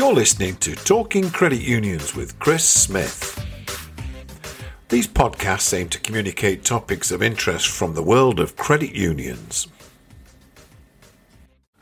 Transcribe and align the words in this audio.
You're 0.00 0.14
listening 0.14 0.56
to 0.56 0.74
Talking 0.74 1.28
Credit 1.28 1.60
Unions 1.60 2.16
with 2.16 2.38
Chris 2.38 2.64
Smith. 2.64 3.38
These 4.88 5.06
podcasts 5.06 5.78
aim 5.78 5.90
to 5.90 6.00
communicate 6.00 6.64
topics 6.64 7.10
of 7.10 7.22
interest 7.22 7.68
from 7.68 7.92
the 7.92 8.02
world 8.02 8.40
of 8.40 8.56
credit 8.56 8.94
unions. 8.94 9.68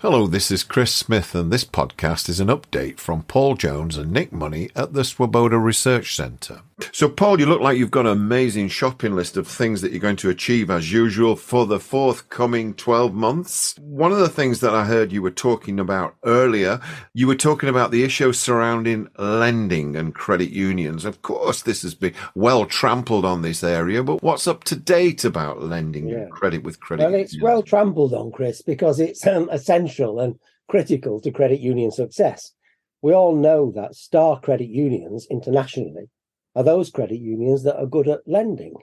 Hello, 0.00 0.28
this 0.28 0.52
is 0.52 0.62
Chris 0.62 0.94
Smith, 0.94 1.34
and 1.34 1.52
this 1.52 1.64
podcast 1.64 2.28
is 2.28 2.38
an 2.38 2.46
update 2.46 3.00
from 3.00 3.24
Paul 3.24 3.56
Jones 3.56 3.96
and 3.96 4.12
Nick 4.12 4.32
Money 4.32 4.70
at 4.76 4.92
the 4.92 5.02
Swoboda 5.02 5.58
Research 5.58 6.14
Centre. 6.14 6.60
So, 6.92 7.08
Paul, 7.08 7.40
you 7.40 7.46
look 7.46 7.60
like 7.60 7.76
you've 7.76 7.90
got 7.90 8.06
an 8.06 8.12
amazing 8.12 8.68
shopping 8.68 9.16
list 9.16 9.36
of 9.36 9.48
things 9.48 9.80
that 9.80 9.90
you're 9.90 10.00
going 10.00 10.14
to 10.14 10.30
achieve 10.30 10.70
as 10.70 10.92
usual 10.92 11.34
for 11.34 11.66
the 11.66 11.80
forthcoming 11.80 12.74
12 12.74 13.12
months. 13.12 13.74
One 13.80 14.12
of 14.12 14.18
the 14.18 14.28
things 14.28 14.60
that 14.60 14.72
I 14.72 14.84
heard 14.84 15.10
you 15.10 15.20
were 15.20 15.32
talking 15.32 15.80
about 15.80 16.14
earlier, 16.24 16.80
you 17.12 17.26
were 17.26 17.34
talking 17.34 17.68
about 17.68 17.90
the 17.90 18.04
issue 18.04 18.32
surrounding 18.32 19.08
lending 19.18 19.96
and 19.96 20.14
credit 20.14 20.50
unions. 20.50 21.04
Of 21.04 21.22
course, 21.22 21.62
this 21.62 21.82
has 21.82 21.96
been 21.96 22.14
well 22.36 22.66
trampled 22.66 23.24
on 23.24 23.42
this 23.42 23.64
area, 23.64 24.04
but 24.04 24.22
what's 24.22 24.46
up 24.46 24.62
to 24.64 24.76
date 24.76 25.24
about 25.24 25.60
lending 25.60 26.06
yeah. 26.06 26.18
and 26.18 26.30
credit 26.30 26.62
with 26.62 26.78
credit 26.78 27.02
Well, 27.02 27.14
it's 27.16 27.32
unions? 27.32 27.42
well 27.42 27.62
trampled 27.64 28.14
on, 28.14 28.30
Chris, 28.30 28.62
because 28.62 29.00
it's 29.00 29.26
um, 29.26 29.48
essential 29.50 29.87
and 30.20 30.38
critical 30.68 31.20
to 31.20 31.30
credit 31.30 31.60
union 31.60 31.90
success. 31.90 32.52
We 33.00 33.12
all 33.12 33.34
know 33.34 33.72
that 33.74 33.94
star 33.94 34.40
credit 34.40 34.68
unions 34.68 35.26
internationally 35.30 36.10
are 36.54 36.64
those 36.64 36.90
credit 36.90 37.20
unions 37.20 37.62
that 37.62 37.76
are 37.76 37.86
good 37.86 38.08
at 38.08 38.26
lending. 38.26 38.74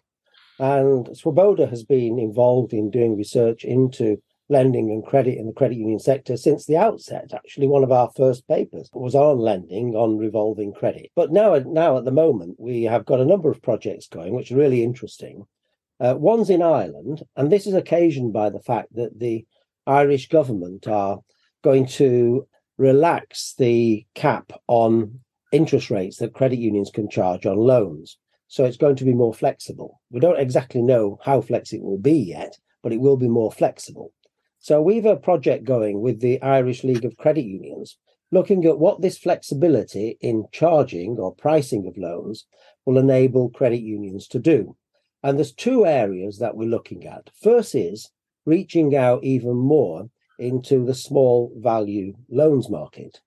And 0.57 1.09
Swoboda 1.15 1.67
has 1.67 1.83
been 1.83 2.17
involved 2.17 2.73
in 2.73 2.89
doing 2.89 3.17
research 3.17 3.65
into 3.65 4.21
lending 4.47 4.91
and 4.91 5.05
credit 5.05 5.37
in 5.37 5.47
the 5.47 5.53
credit 5.53 5.75
union 5.77 5.99
sector 5.99 6.37
since 6.37 6.65
the 6.65 6.77
outset. 6.77 7.33
Actually, 7.33 7.67
one 7.67 7.83
of 7.83 7.91
our 7.91 8.09
first 8.15 8.47
papers 8.47 8.89
was 8.93 9.15
on 9.15 9.39
lending, 9.39 9.95
on 9.95 10.17
revolving 10.17 10.71
credit. 10.71 11.11
But 11.15 11.31
now, 11.31 11.55
now 11.65 11.97
at 11.97 12.05
the 12.05 12.11
moment, 12.11 12.55
we 12.59 12.83
have 12.83 13.05
got 13.05 13.19
a 13.19 13.25
number 13.25 13.49
of 13.49 13.61
projects 13.61 14.07
going, 14.07 14.33
which 14.33 14.51
are 14.51 14.57
really 14.57 14.83
interesting. 14.83 15.45
Uh, 15.99 16.15
one's 16.17 16.49
in 16.49 16.61
Ireland, 16.61 17.23
and 17.35 17.51
this 17.51 17.65
is 17.65 17.73
occasioned 17.73 18.33
by 18.33 18.49
the 18.49 18.59
fact 18.59 18.93
that 18.95 19.19
the 19.19 19.45
Irish 19.87 20.29
government 20.29 20.87
are 20.87 21.19
going 21.63 21.85
to 21.85 22.47
relax 22.77 23.53
the 23.57 24.05
cap 24.15 24.51
on 24.67 25.19
interest 25.51 25.89
rates 25.89 26.17
that 26.17 26.33
credit 26.33 26.59
unions 26.59 26.91
can 26.93 27.09
charge 27.09 27.45
on 27.45 27.57
loans. 27.57 28.17
So 28.47 28.65
it's 28.65 28.77
going 28.77 28.95
to 28.97 29.05
be 29.05 29.13
more 29.13 29.33
flexible. 29.33 30.01
We 30.11 30.19
don't 30.19 30.39
exactly 30.39 30.81
know 30.81 31.19
how 31.23 31.41
flexible 31.41 31.81
it 31.81 31.85
will 31.85 31.97
be 31.97 32.17
yet, 32.17 32.57
but 32.83 32.93
it 32.93 32.99
will 32.99 33.17
be 33.17 33.27
more 33.27 33.51
flexible. 33.51 34.11
So 34.59 34.81
we've 34.81 35.05
a 35.05 35.15
project 35.15 35.63
going 35.63 36.01
with 36.01 36.21
the 36.21 36.41
Irish 36.41 36.83
League 36.83 37.05
of 37.05 37.17
Credit 37.17 37.45
Unions 37.45 37.97
looking 38.31 38.65
at 38.65 38.79
what 38.79 39.01
this 39.01 39.17
flexibility 39.17 40.17
in 40.21 40.45
charging 40.51 41.17
or 41.19 41.35
pricing 41.35 41.87
of 41.87 41.97
loans 41.97 42.45
will 42.85 42.97
enable 42.97 43.49
credit 43.49 43.81
unions 43.81 44.27
to 44.27 44.39
do. 44.39 44.75
And 45.23 45.37
there's 45.37 45.53
two 45.53 45.85
areas 45.85 46.39
that 46.39 46.55
we're 46.55 46.69
looking 46.69 47.05
at. 47.05 47.29
First 47.41 47.75
is 47.75 48.09
reaching 48.45 48.95
out 48.95 49.23
even 49.23 49.55
more 49.55 50.09
into 50.37 50.85
the 50.85 50.93
small 50.93 51.51
value 51.57 52.13
loans 52.29 52.69
market. 52.69 53.19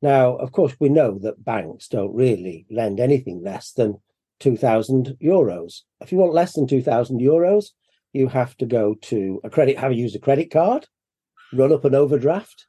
Now, 0.00 0.36
of 0.36 0.52
course, 0.52 0.76
we 0.78 0.88
know 0.88 1.18
that 1.20 1.44
banks 1.44 1.88
don't 1.88 2.14
really 2.14 2.66
lend 2.70 3.00
anything 3.00 3.42
less 3.42 3.72
than 3.72 4.00
2,000 4.40 5.16
euros. 5.22 5.80
If 6.00 6.12
you 6.12 6.18
want 6.18 6.34
less 6.34 6.54
than 6.54 6.66
2,000 6.66 7.20
euros, 7.20 7.70
you 8.12 8.28
have 8.28 8.56
to 8.58 8.66
go 8.66 8.94
to 8.94 9.40
a 9.44 9.50
credit, 9.50 9.78
have 9.78 9.92
used 9.92 10.16
a 10.16 10.20
credit 10.20 10.50
card, 10.50 10.86
run 11.52 11.72
up 11.72 11.84
an 11.84 11.94
overdraft, 11.94 12.66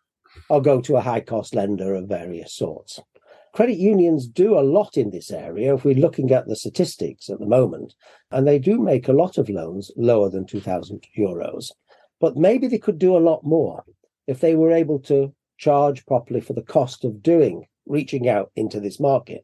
or 0.50 0.62
go 0.62 0.82
to 0.82 0.98
a 0.98 1.02
high 1.02 1.22
cost 1.22 1.56
lender 1.56 1.94
of 1.96 2.08
various 2.08 2.54
sorts. 2.54 3.00
Credit 3.54 3.78
unions 3.78 4.28
do 4.28 4.58
a 4.58 4.62
lot 4.62 4.96
in 4.96 5.10
this 5.10 5.32
area 5.32 5.74
if 5.74 5.84
we're 5.84 5.96
looking 5.96 6.32
at 6.32 6.48
the 6.48 6.56
statistics 6.56 7.30
at 7.30 7.40
the 7.40 7.48
moment, 7.48 7.96
and 8.32 8.48
they 8.48 8.60
do 8.60 8.80
make 8.80 9.08
a 9.08 9.14
lot 9.14 9.38
of 9.38 9.50
loans 9.50 9.92
lower 9.98 10.30
than 10.30 10.46
2,000 10.46 11.04
euros. 11.18 11.72
But 12.20 12.38
maybe 12.38 12.68
they 12.68 12.78
could 12.78 13.00
do 13.00 13.16
a 13.16 13.20
lot 13.20 13.44
more 13.44 13.84
if 14.28 14.40
they 14.40 14.56
were 14.56 14.72
able 14.72 15.00
to 15.00 15.34
charge 15.58 16.06
properly 16.06 16.42
for 16.42 16.54
the 16.54 16.62
cost 16.62 17.04
of 17.04 17.22
doing 17.24 17.66
reaching 17.86 18.30
out 18.30 18.52
into 18.56 18.80
this 18.80 19.00
market. 19.00 19.44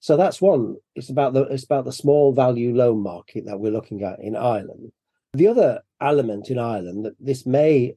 So 0.00 0.16
that's 0.16 0.42
one. 0.42 0.76
It's 0.94 1.10
about 1.10 1.32
the 1.32 1.42
it's 1.44 1.64
about 1.64 1.84
the 1.84 1.92
small 1.92 2.32
value 2.32 2.74
loan 2.74 3.02
market 3.02 3.46
that 3.46 3.60
we're 3.60 3.72
looking 3.72 4.02
at 4.02 4.20
in 4.20 4.36
Ireland. 4.36 4.92
The 5.32 5.46
other 5.46 5.80
element 6.00 6.50
in 6.50 6.58
Ireland 6.58 7.04
that 7.06 7.16
this 7.18 7.46
may 7.46 7.94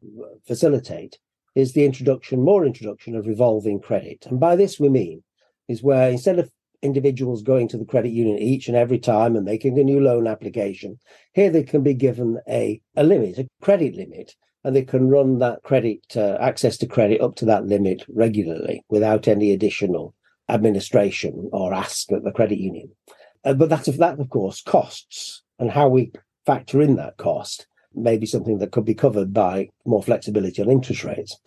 facilitate 0.48 1.18
is 1.56 1.74
the 1.74 1.86
introduction, 1.86 2.42
more 2.42 2.66
introduction 2.66 3.16
of 3.16 3.28
revolving 3.28 3.80
credit. 3.80 4.26
And 4.28 4.40
by 4.40 4.56
this 4.56 4.80
we 4.80 4.90
mean 4.90 5.24
is 5.68 5.84
where 5.84 6.10
instead 6.10 6.40
of 6.40 6.52
individuals 6.86 7.42
going 7.42 7.68
to 7.70 7.78
the 7.78 7.86
credit 7.86 8.12
union 8.12 8.38
each 8.38 8.68
and 8.68 8.78
every 8.78 9.00
time 9.00 9.36
and 9.36 9.44
making 9.44 9.78
a 9.78 9.84
new 9.84 10.00
loan 10.00 10.28
application, 10.28 11.00
here 11.34 11.50
they 11.50 11.64
can 11.64 11.84
be 11.84 11.94
given 11.94 12.40
a, 12.48 12.80
a 12.96 13.04
limit, 13.04 13.38
a 13.38 13.48
credit 13.62 13.96
limit, 13.96 14.36
and 14.64 14.76
they 14.76 14.84
can 14.84 15.10
run 15.10 15.40
that 15.40 15.64
credit 15.64 16.02
uh, 16.16 16.38
access 16.40 16.78
to 16.78 16.88
credit 16.88 17.22
up 17.22 17.36
to 17.36 17.46
that 17.46 17.66
limit 17.66 18.06
regularly 18.08 18.84
without 18.90 19.28
any 19.28 19.52
additional 19.52 20.14
administration 20.50 21.50
or 21.52 21.74
ask 21.74 22.12
at 22.12 22.24
the 22.24 22.32
credit 22.32 22.60
union. 22.60 22.90
Uh, 23.44 23.54
but 23.54 23.70
that, 23.70 23.86
that, 23.98 24.20
of 24.20 24.30
course, 24.30 24.62
costs 24.62 25.44
and 25.60 25.72
how 25.72 25.88
we 25.88 26.12
factor 26.46 26.82
in 26.82 26.96
that 26.96 27.18
cost 27.18 27.68
may 27.94 28.18
be 28.18 28.26
something 28.26 28.58
that 28.60 28.72
could 28.72 28.86
be 28.86 28.94
covered 28.94 29.34
by 29.34 29.70
more 29.86 30.04
flexibility 30.04 30.62
on 30.62 30.70
interest 30.70 31.04
rates. 31.04 31.38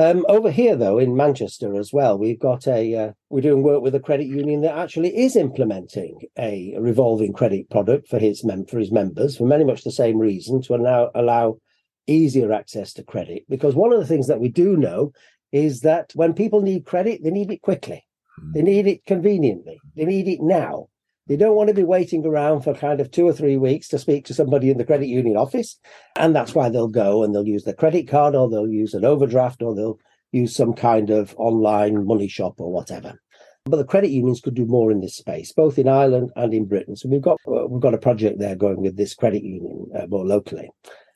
Um, 0.00 0.24
over 0.30 0.50
here, 0.50 0.76
though, 0.76 0.98
in 0.98 1.14
Manchester 1.14 1.76
as 1.76 1.92
well, 1.92 2.16
we've 2.16 2.40
got 2.40 2.66
a 2.66 2.94
uh, 2.94 3.12
we're 3.28 3.42
doing 3.42 3.62
work 3.62 3.82
with 3.82 3.94
a 3.94 4.00
credit 4.00 4.28
union 4.28 4.62
that 4.62 4.74
actually 4.74 5.14
is 5.14 5.36
implementing 5.36 6.22
a 6.38 6.74
revolving 6.78 7.34
credit 7.34 7.68
product 7.68 8.08
for 8.08 8.18
his 8.18 8.42
mem- 8.42 8.64
for 8.64 8.78
his 8.78 8.90
members 8.90 9.36
for 9.36 9.44
many 9.44 9.62
much 9.62 9.84
the 9.84 9.92
same 9.92 10.16
reason 10.16 10.62
to 10.62 10.78
now 10.78 11.10
allow 11.14 11.58
easier 12.06 12.50
access 12.50 12.94
to 12.94 13.02
credit. 13.02 13.44
Because 13.50 13.74
one 13.74 13.92
of 13.92 14.00
the 14.00 14.06
things 14.06 14.26
that 14.28 14.40
we 14.40 14.48
do 14.48 14.74
know 14.74 15.12
is 15.52 15.80
that 15.80 16.12
when 16.14 16.32
people 16.32 16.62
need 16.62 16.86
credit, 16.86 17.22
they 17.22 17.30
need 17.30 17.50
it 17.50 17.60
quickly. 17.60 18.02
Hmm. 18.38 18.52
They 18.54 18.62
need 18.62 18.86
it 18.86 19.04
conveniently. 19.04 19.78
They 19.96 20.06
need 20.06 20.28
it 20.28 20.40
now. 20.40 20.88
They 21.30 21.36
don't 21.36 21.54
want 21.54 21.68
to 21.68 21.74
be 21.74 21.84
waiting 21.84 22.26
around 22.26 22.62
for 22.62 22.74
kind 22.74 23.00
of 23.00 23.12
two 23.12 23.24
or 23.24 23.32
three 23.32 23.56
weeks 23.56 23.86
to 23.88 24.00
speak 24.00 24.24
to 24.24 24.34
somebody 24.34 24.68
in 24.68 24.78
the 24.78 24.84
credit 24.84 25.06
union 25.06 25.36
office. 25.36 25.78
And 26.16 26.34
that's 26.34 26.56
why 26.56 26.68
they'll 26.68 26.88
go 26.88 27.22
and 27.22 27.32
they'll 27.32 27.46
use 27.46 27.62
their 27.62 27.72
credit 27.72 28.08
card 28.08 28.34
or 28.34 28.50
they'll 28.50 28.66
use 28.66 28.94
an 28.94 29.04
overdraft 29.04 29.62
or 29.62 29.72
they'll 29.76 30.00
use 30.32 30.56
some 30.56 30.72
kind 30.72 31.08
of 31.08 31.32
online 31.38 32.04
money 32.04 32.26
shop 32.26 32.54
or 32.58 32.72
whatever. 32.72 33.20
But 33.64 33.76
the 33.76 33.84
credit 33.84 34.10
unions 34.10 34.40
could 34.40 34.54
do 34.54 34.66
more 34.66 34.90
in 34.90 35.02
this 35.02 35.14
space, 35.14 35.52
both 35.52 35.78
in 35.78 35.86
Ireland 35.86 36.32
and 36.34 36.52
in 36.52 36.64
Britain. 36.64 36.96
So 36.96 37.08
we've 37.08 37.22
got 37.22 37.38
uh, 37.46 37.68
we've 37.68 37.80
got 37.80 37.94
a 37.94 37.98
project 37.98 38.40
there 38.40 38.56
going 38.56 38.80
with 38.82 38.96
this 38.96 39.14
credit 39.14 39.44
union 39.44 39.86
uh, 39.96 40.08
more 40.08 40.26
locally 40.26 40.68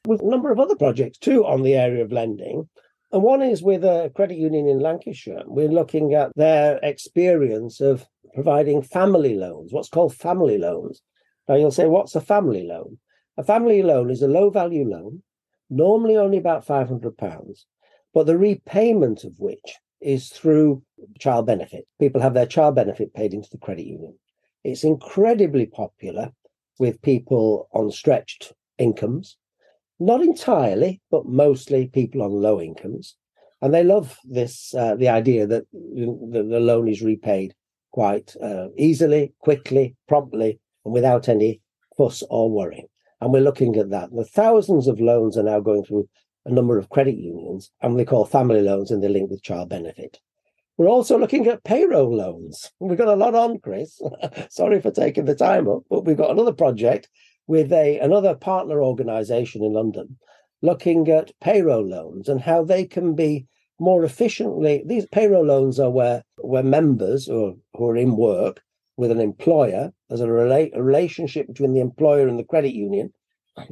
with 0.06 0.20
a 0.20 0.30
number 0.30 0.52
of 0.52 0.60
other 0.60 0.76
projects 0.76 1.18
too 1.18 1.44
on 1.44 1.64
the 1.64 1.74
area 1.74 2.04
of 2.04 2.12
lending. 2.12 2.68
And 3.10 3.22
one 3.24 3.42
is 3.42 3.64
with 3.64 3.82
a 3.82 4.12
credit 4.14 4.38
union 4.38 4.68
in 4.68 4.78
Lancashire. 4.78 5.42
We're 5.46 5.68
looking 5.68 6.14
at 6.14 6.30
their 6.36 6.78
experience 6.84 7.80
of 7.80 8.06
providing 8.34 8.82
family 8.82 9.34
loans, 9.34 9.72
what's 9.72 9.88
called 9.88 10.14
family 10.14 10.58
loans. 10.58 11.02
Now 11.48 11.54
you'll 11.56 11.70
say, 11.70 11.86
what's 11.86 12.14
a 12.14 12.20
family 12.20 12.66
loan? 12.66 12.98
A 13.36 13.44
family 13.44 13.82
loan 13.82 14.10
is 14.10 14.22
a 14.22 14.28
low 14.28 14.50
value 14.50 14.88
loan, 14.88 15.22
normally 15.70 16.16
only 16.16 16.38
about 16.38 16.66
£500, 16.66 17.64
but 18.12 18.26
the 18.26 18.38
repayment 18.38 19.24
of 19.24 19.38
which 19.38 19.76
is 20.00 20.28
through 20.28 20.82
child 21.18 21.46
benefit. 21.46 21.86
People 21.98 22.20
have 22.20 22.34
their 22.34 22.46
child 22.46 22.74
benefit 22.74 23.14
paid 23.14 23.32
into 23.32 23.48
the 23.50 23.58
credit 23.58 23.86
union. 23.86 24.18
It's 24.62 24.84
incredibly 24.84 25.66
popular 25.66 26.32
with 26.78 27.02
people 27.02 27.68
on 27.72 27.90
stretched 27.90 28.52
incomes 28.78 29.36
not 30.00 30.22
entirely, 30.22 31.00
but 31.10 31.26
mostly 31.26 31.86
people 31.86 32.22
on 32.22 32.30
low 32.30 32.60
incomes. 32.60 33.16
And 33.62 33.72
they 33.72 33.84
love 33.84 34.18
this, 34.24 34.74
uh, 34.74 34.96
the 34.96 35.08
idea 35.08 35.46
that 35.46 35.64
the, 35.72 36.42
the, 36.42 36.60
loan 36.60 36.88
is 36.88 37.00
repaid 37.02 37.54
quite 37.94 38.34
uh, 38.42 38.66
easily, 38.76 39.32
quickly, 39.38 39.94
promptly, 40.08 40.58
and 40.84 40.92
without 40.92 41.28
any 41.28 41.60
fuss 41.96 42.24
or 42.28 42.50
worry. 42.50 42.84
And 43.20 43.32
we're 43.32 43.40
looking 43.40 43.76
at 43.76 43.90
that. 43.90 44.10
The 44.10 44.24
thousands 44.24 44.88
of 44.88 44.98
loans 44.98 45.38
are 45.38 45.44
now 45.44 45.60
going 45.60 45.84
through 45.84 46.08
a 46.44 46.50
number 46.50 46.76
of 46.76 46.90
credit 46.90 47.14
unions, 47.14 47.70
and 47.80 47.96
they 47.96 48.04
call 48.04 48.24
family 48.24 48.62
loans, 48.62 48.90
and 48.90 49.00
they're 49.00 49.10
linked 49.10 49.30
with 49.30 49.44
child 49.44 49.68
benefit. 49.68 50.18
We're 50.76 50.88
also 50.88 51.16
looking 51.16 51.46
at 51.46 51.62
payroll 51.62 52.12
loans. 52.12 52.72
We've 52.80 52.98
got 52.98 53.06
a 53.06 53.14
lot 53.14 53.36
on, 53.36 53.60
Chris. 53.60 54.02
Sorry 54.50 54.80
for 54.80 54.90
taking 54.90 55.26
the 55.26 55.36
time 55.36 55.68
up, 55.68 55.82
but 55.88 56.04
we've 56.04 56.16
got 56.16 56.32
another 56.32 56.52
project 56.52 57.08
with 57.46 57.72
a 57.72 58.00
another 58.00 58.34
partner 58.34 58.82
organization 58.82 59.62
in 59.62 59.72
London 59.72 60.18
looking 60.62 61.08
at 61.08 61.38
payroll 61.40 61.86
loans 61.86 62.28
and 62.28 62.40
how 62.40 62.64
they 62.64 62.86
can 62.86 63.14
be 63.14 63.46
more 63.78 64.04
efficiently 64.04 64.82
these 64.86 65.06
payroll 65.06 65.44
loans 65.44 65.80
are 65.80 65.90
where 65.90 66.22
where 66.38 66.62
members 66.62 67.28
or 67.28 67.56
who 67.74 67.88
are 67.88 67.96
in 67.96 68.16
work 68.16 68.62
with 68.96 69.10
an 69.10 69.20
employer 69.20 69.92
there's 70.08 70.20
a, 70.20 70.26
rela- 70.26 70.74
a 70.74 70.82
relationship 70.82 71.46
between 71.48 71.74
the 71.74 71.80
employer 71.80 72.28
and 72.28 72.38
the 72.38 72.44
credit 72.44 72.72
union 72.74 73.12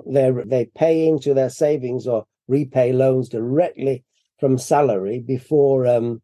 they 0.06 0.31
they 0.46 0.64
pay 0.76 1.06
into 1.06 1.34
their 1.34 1.50
savings 1.50 2.06
or 2.06 2.25
repay 2.49 2.93
loans 2.93 3.28
directly 3.28 4.04
from 4.38 4.58
salary 4.58 5.20
before 5.20 5.87
um, 5.87 6.20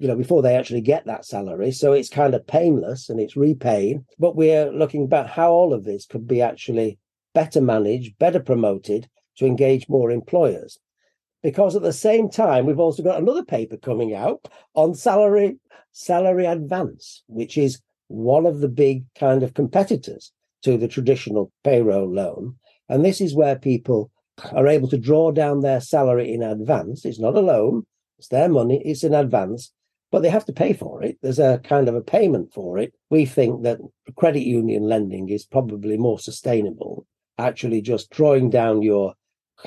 you 0.00 0.08
know, 0.08 0.16
before 0.16 0.40
they 0.40 0.56
actually 0.56 0.80
get 0.80 1.04
that 1.04 1.26
salary. 1.26 1.70
So 1.70 1.92
it's 1.92 2.08
kind 2.08 2.34
of 2.34 2.46
painless 2.46 3.10
and 3.10 3.20
it's 3.20 3.36
repaid. 3.36 3.98
But 4.18 4.34
we're 4.34 4.72
looking 4.72 5.04
about 5.04 5.28
how 5.28 5.52
all 5.52 5.74
of 5.74 5.84
this 5.84 6.06
could 6.06 6.26
be 6.26 6.40
actually 6.40 6.98
better 7.34 7.60
managed, 7.60 8.18
better 8.18 8.40
promoted 8.40 9.08
to 9.36 9.46
engage 9.46 9.90
more 9.90 10.10
employers. 10.10 10.78
Because 11.42 11.74
at 11.74 11.82
the 11.82 11.92
same 11.92 12.28
time, 12.28 12.66
we've 12.66 12.78
also 12.78 13.02
got 13.02 13.20
another 13.20 13.44
paper 13.44 13.76
coming 13.76 14.14
out 14.14 14.48
on 14.74 14.94
salary 14.94 15.56
salary 15.92 16.46
advance, 16.46 17.22
which 17.26 17.58
is 17.58 17.80
one 18.08 18.46
of 18.46 18.60
the 18.60 18.68
big 18.68 19.04
kind 19.14 19.42
of 19.42 19.54
competitors 19.54 20.32
to 20.62 20.76
the 20.76 20.88
traditional 20.88 21.50
payroll 21.64 22.12
loan. 22.12 22.56
And 22.88 23.04
this 23.04 23.20
is 23.20 23.34
where 23.34 23.56
people 23.56 24.10
are 24.52 24.68
able 24.68 24.88
to 24.88 24.98
draw 24.98 25.30
down 25.30 25.60
their 25.60 25.80
salary 25.80 26.32
in 26.32 26.42
advance. 26.42 27.04
It's 27.04 27.20
not 27.20 27.36
a 27.36 27.40
loan, 27.40 27.86
it's 28.18 28.28
their 28.28 28.48
money, 28.48 28.82
it's 28.84 29.04
in 29.04 29.14
advance, 29.14 29.72
but 30.10 30.22
they 30.22 30.28
have 30.28 30.44
to 30.46 30.52
pay 30.52 30.72
for 30.72 31.02
it. 31.02 31.18
There's 31.22 31.38
a 31.38 31.60
kind 31.64 31.88
of 31.88 31.94
a 31.94 32.00
payment 32.00 32.52
for 32.52 32.78
it. 32.78 32.92
We 33.10 33.26
think 33.26 33.62
that 33.62 33.78
credit 34.16 34.42
union 34.42 34.84
lending 34.84 35.28
is 35.28 35.44
probably 35.44 35.96
more 35.96 36.18
sustainable, 36.18 37.06
actually 37.38 37.80
just 37.80 38.10
drawing 38.10 38.50
down 38.50 38.82
your 38.82 39.14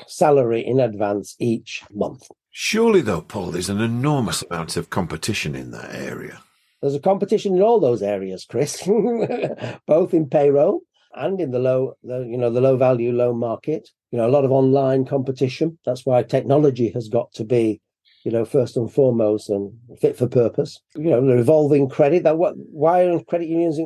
salary 0.06 0.64
in 0.64 0.80
advance 0.80 1.36
each 1.38 1.82
month. 1.92 2.28
Surely, 2.50 3.00
though, 3.00 3.20
Paul, 3.20 3.50
there's 3.50 3.68
an 3.68 3.80
enormous 3.80 4.42
amount 4.42 4.76
of 4.76 4.90
competition 4.90 5.54
in 5.54 5.72
that 5.72 5.94
area. 5.94 6.40
There's 6.80 6.94
a 6.94 7.00
competition 7.00 7.56
in 7.56 7.62
all 7.62 7.80
those 7.80 8.02
areas, 8.02 8.46
Chris, 8.48 8.82
both 9.86 10.14
in 10.14 10.28
payroll 10.28 10.82
and 11.14 11.40
in 11.40 11.50
the 11.50 11.58
low, 11.58 11.94
the, 12.02 12.20
you 12.20 12.36
know, 12.36 12.50
the 12.50 12.60
low 12.60 12.76
value 12.76 13.12
loan 13.12 13.38
market. 13.38 13.88
You 14.10 14.18
know, 14.18 14.26
a 14.26 14.30
lot 14.30 14.44
of 14.44 14.52
online 14.52 15.04
competition. 15.04 15.78
That's 15.84 16.06
why 16.06 16.22
technology 16.22 16.90
has 16.90 17.08
got 17.08 17.32
to 17.34 17.44
be, 17.44 17.80
you 18.22 18.30
know, 18.30 18.44
first 18.44 18.76
and 18.76 18.92
foremost 18.92 19.48
and 19.48 19.72
fit 19.98 20.16
for 20.16 20.28
purpose. 20.28 20.80
You 20.94 21.10
know, 21.10 21.26
the 21.26 21.34
revolving 21.34 21.88
credit. 21.88 22.22
That 22.22 22.38
what? 22.38 22.54
Why 22.56 23.06
are 23.06 23.20
credit 23.24 23.48
unions 23.48 23.80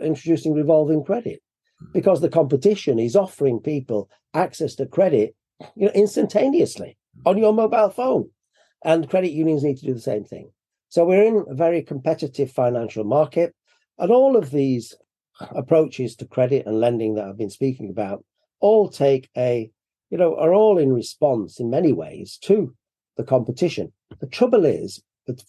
introducing 0.00 0.54
revolving 0.54 1.04
credit? 1.04 1.42
Because 1.92 2.20
the 2.20 2.28
competition 2.28 2.98
is 2.98 3.16
offering 3.16 3.60
people 3.60 4.08
access 4.34 4.74
to 4.76 4.86
credit, 4.86 5.34
you 5.74 5.86
know, 5.86 5.92
instantaneously 5.92 6.96
on 7.24 7.38
your 7.38 7.52
mobile 7.52 7.90
phone, 7.90 8.30
and 8.84 9.10
credit 9.10 9.32
unions 9.32 9.64
need 9.64 9.78
to 9.78 9.86
do 9.86 9.94
the 9.94 10.00
same 10.00 10.24
thing. 10.24 10.50
So 10.88 11.04
we're 11.04 11.24
in 11.24 11.44
a 11.48 11.54
very 11.54 11.82
competitive 11.82 12.50
financial 12.50 13.04
market, 13.04 13.54
and 13.98 14.10
all 14.10 14.36
of 14.36 14.50
these 14.50 14.94
approaches 15.54 16.16
to 16.16 16.26
credit 16.26 16.66
and 16.66 16.80
lending 16.80 17.14
that 17.14 17.26
I've 17.26 17.38
been 17.38 17.50
speaking 17.50 17.90
about 17.90 18.24
all 18.60 18.88
take 18.88 19.28
a, 19.36 19.70
you 20.10 20.18
know, 20.18 20.36
are 20.36 20.52
all 20.52 20.78
in 20.78 20.92
response 20.92 21.60
in 21.60 21.70
many 21.70 21.92
ways 21.92 22.38
to 22.42 22.74
the 23.16 23.24
competition. 23.24 23.92
The 24.20 24.26
trouble 24.26 24.64
is, 24.64 25.02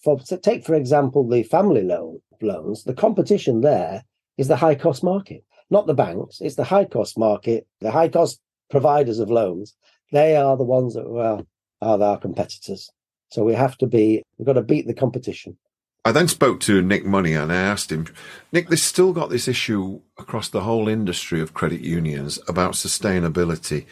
for, 0.03 0.19
take 0.19 0.65
for 0.65 0.75
example 0.75 1.27
the 1.27 1.43
family 1.43 1.83
loan 1.83 2.21
loans, 2.41 2.83
the 2.83 2.93
competition 2.93 3.61
there 3.61 4.03
is 4.37 4.47
the 4.47 4.57
high 4.57 4.75
cost 4.75 5.03
market, 5.03 5.43
not 5.69 5.87
the 5.87 5.93
banks. 5.93 6.41
It's 6.41 6.55
the 6.55 6.63
high 6.63 6.85
cost 6.85 7.17
market, 7.17 7.67
the 7.79 7.91
high 7.91 8.09
cost 8.09 8.39
providers 8.69 9.19
of 9.19 9.29
loans. 9.29 9.75
They 10.11 10.35
are 10.35 10.57
the 10.57 10.63
ones 10.63 10.95
that 10.95 11.05
are, 11.05 11.43
are 11.81 12.03
our 12.03 12.17
competitors. 12.17 12.89
So 13.31 13.43
we 13.43 13.53
have 13.53 13.77
to 13.77 13.87
be, 13.87 14.23
we've 14.37 14.45
got 14.45 14.53
to 14.53 14.61
beat 14.61 14.87
the 14.87 14.93
competition. 14.93 15.57
I 16.05 16.11
then 16.11 16.27
spoke 16.27 16.59
to 16.61 16.81
Nick 16.81 17.05
Money 17.05 17.33
and 17.33 17.51
I 17.51 17.57
asked 17.57 17.91
him, 17.91 18.07
Nick, 18.51 18.69
there's 18.69 18.81
still 18.81 19.13
got 19.13 19.29
this 19.29 19.47
issue 19.47 20.01
across 20.17 20.49
the 20.49 20.61
whole 20.61 20.87
industry 20.87 21.41
of 21.41 21.53
credit 21.53 21.81
unions 21.81 22.39
about 22.47 22.73
sustainability. 22.73 23.85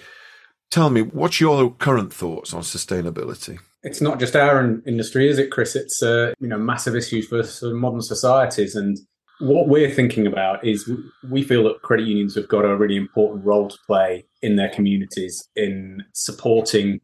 Tell 0.71 0.89
me, 0.89 1.01
what's 1.01 1.39
your 1.39 1.71
current 1.71 2.13
thoughts 2.13 2.53
on 2.53 2.61
sustainability? 2.61 3.59
It's 3.83 4.01
not 4.01 4.19
just 4.19 4.35
our 4.35 4.81
industry, 4.85 5.29
is 5.29 5.37
it, 5.37 5.51
Chris? 5.51 5.75
It's 5.75 6.01
a 6.01 6.29
uh, 6.29 6.33
you 6.39 6.47
know 6.47 6.57
massive 6.57 6.95
issue 6.95 7.21
for, 7.21 7.43
for 7.43 7.73
modern 7.73 8.01
societies, 8.01 8.75
and 8.75 8.97
what 9.39 9.67
we're 9.67 9.91
thinking 9.91 10.25
about 10.25 10.65
is 10.65 10.89
we 11.29 11.43
feel 11.43 11.63
that 11.65 11.81
credit 11.81 12.07
unions 12.07 12.35
have 12.35 12.47
got 12.47 12.65
a 12.65 12.75
really 12.75 12.95
important 12.95 13.45
role 13.45 13.69
to 13.69 13.77
play 13.85 14.25
in 14.41 14.55
their 14.55 14.69
communities 14.69 15.47
in 15.55 16.03
supporting 16.13 16.99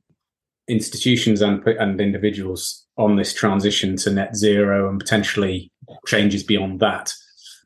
institutions 0.68 1.42
and, 1.42 1.66
and 1.68 2.00
individuals 2.00 2.88
on 2.98 3.18
this 3.18 3.34
transition 3.34 3.98
to 3.98 4.12
net 4.12 4.36
zero 4.36 4.90
and 4.90 5.00
potentially 5.00 5.72
changes 6.08 6.44
beyond 6.44 6.80
that. 6.80 7.14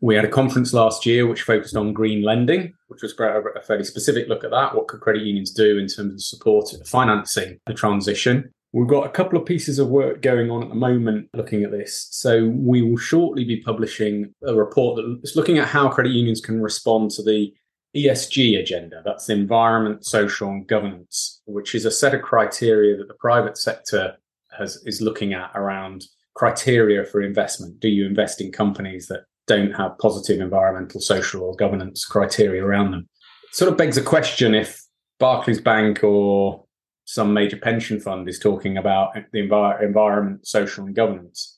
We 0.01 0.15
had 0.15 0.25
a 0.25 0.29
conference 0.29 0.73
last 0.73 1.05
year 1.05 1.25
which 1.25 1.41
focused 1.41 1.75
on 1.75 1.93
green 1.93 2.23
lending, 2.23 2.73
which 2.87 3.01
was 3.01 3.13
a 3.19 3.61
fairly 3.65 3.83
specific 3.83 4.27
look 4.27 4.43
at 4.43 4.51
that. 4.51 4.75
What 4.75 4.87
could 4.87 5.01
credit 5.01 5.23
unions 5.23 5.51
do 5.51 5.77
in 5.77 5.87
terms 5.87 6.13
of 6.13 6.21
support 6.21 6.69
financing 6.85 7.59
the 7.65 7.73
transition? 7.73 8.53
We've 8.73 8.87
got 8.87 9.05
a 9.05 9.09
couple 9.09 9.39
of 9.39 9.45
pieces 9.45 9.79
of 9.79 9.87
work 9.87 10.21
going 10.21 10.51
on 10.51 10.61
at 10.61 10.69
the 10.69 10.75
moment 10.75 11.29
looking 11.33 11.63
at 11.63 11.71
this. 11.71 12.07
So 12.11 12.47
we 12.47 12.81
will 12.81 12.97
shortly 12.97 13.45
be 13.45 13.61
publishing 13.61 14.33
a 14.45 14.53
report 14.53 15.01
that's 15.21 15.35
looking 15.35 15.57
at 15.57 15.67
how 15.67 15.89
credit 15.89 16.11
unions 16.11 16.41
can 16.41 16.61
respond 16.61 17.11
to 17.11 17.23
the 17.23 17.53
ESG 17.95 18.59
agenda. 18.59 19.01
That's 19.05 19.29
environment, 19.29 20.05
social, 20.05 20.49
and 20.49 20.67
governance, 20.67 21.41
which 21.45 21.73
is 21.73 21.85
a 21.85 21.91
set 21.91 22.13
of 22.13 22.21
criteria 22.21 22.97
that 22.97 23.07
the 23.07 23.15
private 23.15 23.57
sector 23.57 24.17
has 24.57 24.77
is 24.85 25.01
looking 25.01 25.33
at 25.33 25.51
around 25.55 26.03
criteria 26.35 27.05
for 27.05 27.21
investment. 27.21 27.79
Do 27.79 27.89
you 27.89 28.05
invest 28.05 28.41
in 28.41 28.51
companies 28.51 29.07
that 29.07 29.21
don't 29.47 29.71
have 29.71 29.97
positive 29.97 30.41
environmental, 30.41 30.99
social, 30.99 31.41
or 31.41 31.55
governance 31.55 32.05
criteria 32.05 32.63
around 32.63 32.91
them? 32.91 33.07
It 33.49 33.55
sort 33.55 33.71
of 33.71 33.77
begs 33.77 33.97
a 33.97 34.03
question 34.03 34.53
if 34.53 34.83
Barclays 35.19 35.61
Bank 35.61 36.03
or 36.03 36.65
some 37.07 37.33
major 37.33 37.55
pension 37.55 38.01
fund 38.01 38.27
is 38.27 38.37
talking 38.37 38.77
about 38.77 39.13
the 39.31 39.39
envir- 39.39 39.81
environment, 39.81 40.45
social, 40.45 40.85
and 40.85 40.93
governance. 40.93 41.57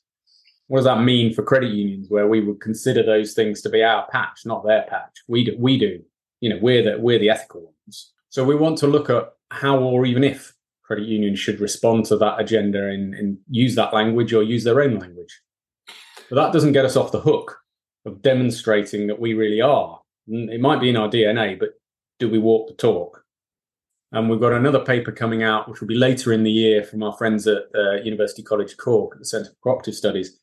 What 0.68 0.78
does 0.78 0.84
that 0.84 1.02
mean 1.02 1.34
for 1.34 1.42
credit 1.42 1.72
unions, 1.72 2.06
where 2.08 2.28
we 2.28 2.40
would 2.40 2.60
consider 2.60 3.02
those 3.02 3.34
things 3.34 3.60
to 3.62 3.68
be 3.68 3.82
our 3.82 4.06
patch, 4.12 4.42
not 4.46 4.64
their 4.64 4.86
patch? 4.88 5.18
We 5.26 5.44
do, 5.44 5.56
we 5.58 5.76
do. 5.76 6.02
You 6.40 6.50
know 6.50 6.58
we're 6.62 6.84
the 6.84 6.98
we're 7.00 7.18
the 7.18 7.30
ethical 7.30 7.62
ones. 7.62 8.12
So 8.28 8.44
we 8.44 8.54
want 8.54 8.78
to 8.78 8.86
look 8.86 9.10
at 9.10 9.32
how 9.50 9.78
or 9.78 10.06
even 10.06 10.22
if 10.22 10.54
credit 10.84 11.06
unions 11.06 11.40
should 11.40 11.60
respond 11.60 12.04
to 12.06 12.16
that 12.18 12.40
agenda 12.40 12.86
and, 12.86 13.12
and 13.14 13.36
use 13.50 13.74
that 13.74 13.92
language 13.92 14.32
or 14.32 14.44
use 14.44 14.62
their 14.62 14.80
own 14.80 15.00
language. 15.00 15.40
But 16.30 16.36
that 16.36 16.52
doesn't 16.52 16.72
get 16.72 16.84
us 16.84 16.96
off 16.96 17.10
the 17.10 17.20
hook 17.20 17.58
of 18.06 18.22
demonstrating 18.22 19.08
that 19.08 19.18
we 19.18 19.34
really 19.34 19.60
are. 19.60 20.00
It 20.28 20.60
might 20.60 20.80
be 20.80 20.90
in 20.90 20.96
our 20.96 21.08
dna 21.08 21.58
but 21.58 21.70
do 22.20 22.30
we 22.30 22.38
walk 22.38 22.68
the 22.68 22.74
talk 22.74 23.24
and 24.12 24.28
we've 24.28 24.40
got 24.40 24.52
another 24.52 24.80
paper 24.80 25.12
coming 25.12 25.42
out 25.42 25.68
which 25.68 25.80
will 25.80 25.88
be 25.88 25.94
later 25.94 26.32
in 26.32 26.42
the 26.42 26.50
year 26.50 26.82
from 26.82 27.02
our 27.02 27.16
friends 27.16 27.46
at 27.46 27.64
uh, 27.74 27.92
university 28.02 28.42
college 28.42 28.76
cork 28.76 29.14
at 29.14 29.18
the 29.20 29.24
centre 29.24 29.50
for 29.50 29.56
cooperative 29.62 29.94
studies 29.94 30.40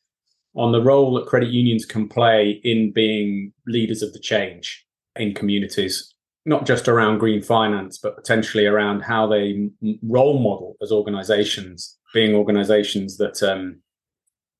on 0.58 0.72
the 0.72 0.82
role 0.82 1.14
that 1.14 1.26
credit 1.26 1.50
unions 1.50 1.84
can 1.84 2.08
play 2.08 2.60
in 2.64 2.92
being 2.92 3.52
leaders 3.66 4.02
of 4.02 4.12
the 4.12 4.18
change 4.18 4.84
in 5.16 5.32
communities, 5.34 6.14
not 6.46 6.66
just 6.66 6.88
around 6.88 7.18
green 7.18 7.42
finance, 7.42 7.98
but 7.98 8.16
potentially 8.16 8.66
around 8.66 9.00
how 9.00 9.26
they 9.26 9.68
role 10.02 10.38
model 10.40 10.76
as 10.82 10.90
organizations, 10.90 11.96
being 12.12 12.34
organizations 12.34 13.18
that 13.18 13.42
um, 13.42 13.80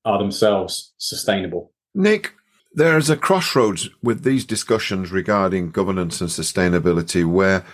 are 0.05 0.19
themselves 0.19 0.93
sustainable. 0.97 1.73
Nick, 1.93 2.33
there's 2.73 3.09
a 3.09 3.17
crossroads 3.17 3.89
with 4.03 4.23
these 4.23 4.45
discussions 4.45 5.11
regarding 5.11 5.71
governance 5.71 6.21
and 6.21 6.29
sustainability 6.29 7.25
where 7.25 7.65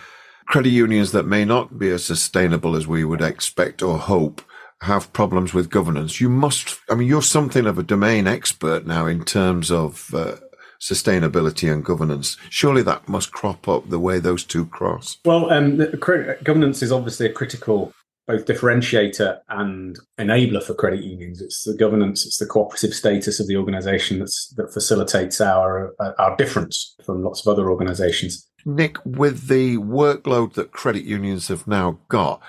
credit 0.48 0.70
unions 0.70 1.12
that 1.12 1.26
may 1.26 1.46
not 1.46 1.78
be 1.78 1.90
as 1.90 2.06
sustainable 2.06 2.76
as 2.76 2.88
we 2.88 3.04
would 3.04 3.22
expect 3.22 3.82
or 3.82 3.98
hope 3.98 4.42
have 4.82 5.12
problems 5.14 5.54
with 5.54 5.70
governance. 5.70 6.22
You 6.22 6.30
must, 6.30 6.78
I 6.90 6.96
mean, 6.96 7.08
you're 7.08 7.22
something 7.22 7.66
of 7.66 7.78
a 7.78 7.84
domain 7.84 8.28
expert 8.28 8.86
now 8.86 9.08
in 9.08 9.24
terms 9.24 9.72
of 9.72 10.14
uh, 10.14 10.36
sustainability 10.82 11.72
and 11.72 11.84
governance. 11.84 12.38
Surely 12.50 12.84
that 12.84 13.08
must 13.08 13.32
crop 13.32 13.68
up 13.68 13.90
the 13.90 14.00
way 14.00 14.20
those 14.20 14.44
two 14.44 14.66
cross. 14.68 15.18
Well, 15.26 15.50
um, 15.52 15.78
the, 15.78 16.38
governance 16.44 16.84
is 16.84 16.92
obviously 16.92 17.26
a 17.26 17.34
critical 17.34 17.94
both 18.28 18.46
differentiator 18.46 19.38
and 19.50 20.00
enabler 20.20 20.64
for 20.64 20.74
credit 20.74 21.04
unions. 21.04 21.42
It's 21.42 21.64
the 21.64 21.76
governance, 21.76 22.26
it's 22.26 22.38
the 22.38 22.48
cooperative 22.48 22.94
status 22.94 23.40
of 23.40 23.48
the 23.48 23.56
organisation 23.56 24.20
that 24.20 24.72
facilitates 24.74 25.40
our 25.40 25.94
uh, 26.00 26.14
our 26.18 26.36
difference 26.36 26.96
from 27.06 27.24
lots 27.24 27.46
of 27.46 27.52
other 27.52 27.70
organisations. 27.70 28.48
Nick, 28.66 28.98
with 29.06 29.48
the 29.48 29.78
workload 29.78 30.54
that 30.54 30.72
credit 30.72 31.04
unions 31.04 31.50
have 31.50 31.68
now 31.68 32.00
got, 32.10 32.42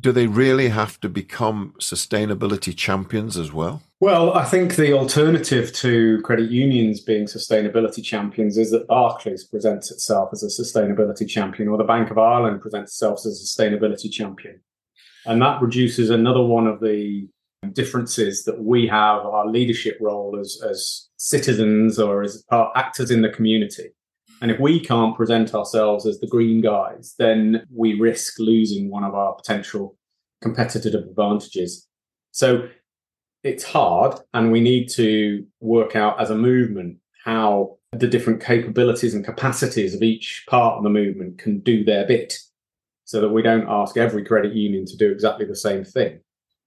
do 0.00 0.12
they 0.12 0.26
really 0.26 0.68
have 0.68 0.98
to 1.00 1.08
become 1.08 1.74
sustainability 1.78 2.74
champions 2.74 3.36
as 3.36 3.52
well? 3.52 3.82
Well, 4.00 4.32
I 4.32 4.46
think 4.46 4.76
the 4.76 4.94
alternative 4.94 5.74
to 5.74 6.22
credit 6.22 6.50
unions 6.50 7.00
being 7.00 7.26
sustainability 7.26 8.02
champions 8.02 8.56
is 8.56 8.70
that 8.70 8.86
Barclays 8.86 9.44
presents 9.44 9.90
itself 9.90 10.30
as 10.32 10.42
a 10.42 10.46
sustainability 10.46 11.28
champion, 11.28 11.68
or 11.68 11.76
the 11.76 11.84
Bank 11.84 12.10
of 12.10 12.16
Ireland 12.16 12.62
presents 12.62 12.92
itself 12.92 13.26
as 13.26 13.26
a 13.26 13.62
sustainability 13.62 14.10
champion. 14.10 14.60
And 15.26 15.42
that 15.42 15.60
reduces 15.60 16.08
another 16.08 16.42
one 16.42 16.66
of 16.66 16.80
the 16.80 17.28
differences 17.74 18.44
that 18.44 18.64
we 18.64 18.86
have 18.86 19.26
our 19.26 19.46
leadership 19.46 19.98
role 20.00 20.38
as, 20.40 20.58
as 20.66 21.08
citizens 21.18 21.98
or 21.98 22.22
as 22.22 22.42
actors 22.74 23.10
in 23.10 23.20
the 23.20 23.28
community. 23.28 23.90
And 24.40 24.50
if 24.50 24.58
we 24.58 24.80
can't 24.80 25.16
present 25.16 25.54
ourselves 25.54 26.06
as 26.06 26.18
the 26.18 26.26
green 26.26 26.60
guys, 26.60 27.14
then 27.18 27.66
we 27.74 27.94
risk 27.94 28.38
losing 28.38 28.90
one 28.90 29.04
of 29.04 29.14
our 29.14 29.34
potential 29.34 29.96
competitive 30.40 30.94
advantages. 30.94 31.86
So 32.32 32.68
it's 33.42 33.64
hard, 33.64 34.18
and 34.32 34.52
we 34.52 34.60
need 34.60 34.88
to 34.90 35.46
work 35.60 35.96
out 35.96 36.20
as 36.20 36.30
a 36.30 36.36
movement 36.36 36.98
how 37.24 37.76
the 37.92 38.06
different 38.06 38.42
capabilities 38.42 39.14
and 39.14 39.24
capacities 39.24 39.94
of 39.94 40.02
each 40.02 40.44
part 40.48 40.76
of 40.76 40.84
the 40.84 40.90
movement 40.90 41.38
can 41.38 41.60
do 41.60 41.84
their 41.84 42.06
bit 42.06 42.38
so 43.04 43.20
that 43.20 43.30
we 43.30 43.42
don't 43.42 43.68
ask 43.68 43.96
every 43.96 44.24
credit 44.24 44.54
union 44.54 44.86
to 44.86 44.96
do 44.96 45.10
exactly 45.10 45.44
the 45.44 45.56
same 45.56 45.84
thing. 45.84 46.20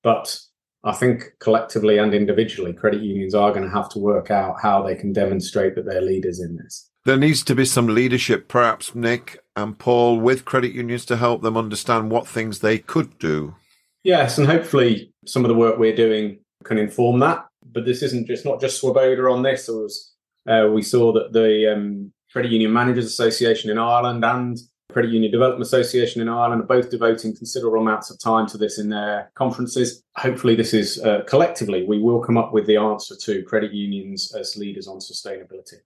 But 0.03 0.38
I 0.84 0.92
think 0.92 1.32
collectively 1.39 1.98
and 1.98 2.13
individually, 2.13 2.74
credit 2.74 3.01
unions 3.01 3.34
are 3.34 3.51
going 3.51 3.63
to 3.63 3.74
have 3.74 3.88
to 3.89 4.00
work 4.00 4.30
out 4.30 4.62
how 4.62 4.84
they 4.84 4.96
can 4.96 5.13
demonstrate 5.13 5.75
that 5.75 5.86
they're 5.86 6.01
leaders 6.01 6.42
in 6.42 6.58
this. 6.58 6.89
There 7.05 7.17
needs 7.17 7.43
to 7.43 7.55
be 7.55 7.65
some 7.65 7.88
leadership, 7.88 8.48
perhaps, 8.48 8.95
Nick 8.95 9.39
and 9.57 9.77
Paul, 9.77 10.22
with 10.22 10.45
credit 10.45 10.72
unions 10.74 11.05
to 11.07 11.17
help 11.17 11.41
them 11.41 11.57
understand 11.57 12.10
what 12.10 12.27
things 12.27 12.60
they 12.60 12.77
could 12.77 13.19
do. 13.19 13.55
Yes, 14.03 14.38
and 14.38 14.48
hopefully 14.48 15.12
some 15.25 15.43
of 15.43 15.50
the 15.50 15.55
work 15.55 15.77
we're 15.77 15.95
doing 15.95 16.39
can 16.63 16.77
inform 16.77 17.19
that. 17.19 17.45
But 17.72 17.86
this 17.86 18.03
isn't 18.03 18.27
just 18.27 18.45
not 18.45 18.62
just 18.62 18.79
Swoboda 18.79 19.29
on 19.29 19.43
this. 19.43 19.67
Was, 19.67 20.13
uh, 20.48 20.69
we 20.74 20.81
saw 20.81 21.12
that 21.12 21.33
the 21.33 21.74
um, 21.74 22.13
Credit 22.31 22.51
Union 22.51 22.72
Managers 22.72 23.05
Association 23.05 23.69
in 23.69 23.77
Ireland 23.77 24.24
and 24.24 24.57
Credit 24.93 25.12
Union 25.12 25.31
Development 25.31 25.65
Association 25.65 26.22
in 26.22 26.29
Ireland 26.29 26.62
are 26.62 26.67
both 26.67 26.89
devoting 26.89 27.36
considerable 27.36 27.81
amounts 27.81 28.12
of 28.12 28.19
time 28.19 28.48
to 28.48 28.57
this 28.57 28.79
in 28.79 28.89
their 28.89 29.29
conferences. 29.36 30.03
Hopefully, 30.15 30.55
this 30.55 30.74
is 30.74 31.01
uh, 31.01 31.24
collectively, 31.27 31.83
we 31.86 32.00
will 32.00 32.22
come 32.22 32.38
up 32.38 32.53
with 32.53 32.65
the 32.65 32.77
answer 32.77 33.15
to 33.24 33.43
credit 33.43 33.74
unions 33.74 34.33
as 34.36 34.55
leaders 34.55 34.88
on 34.88 35.00
sustainability. 35.00 35.79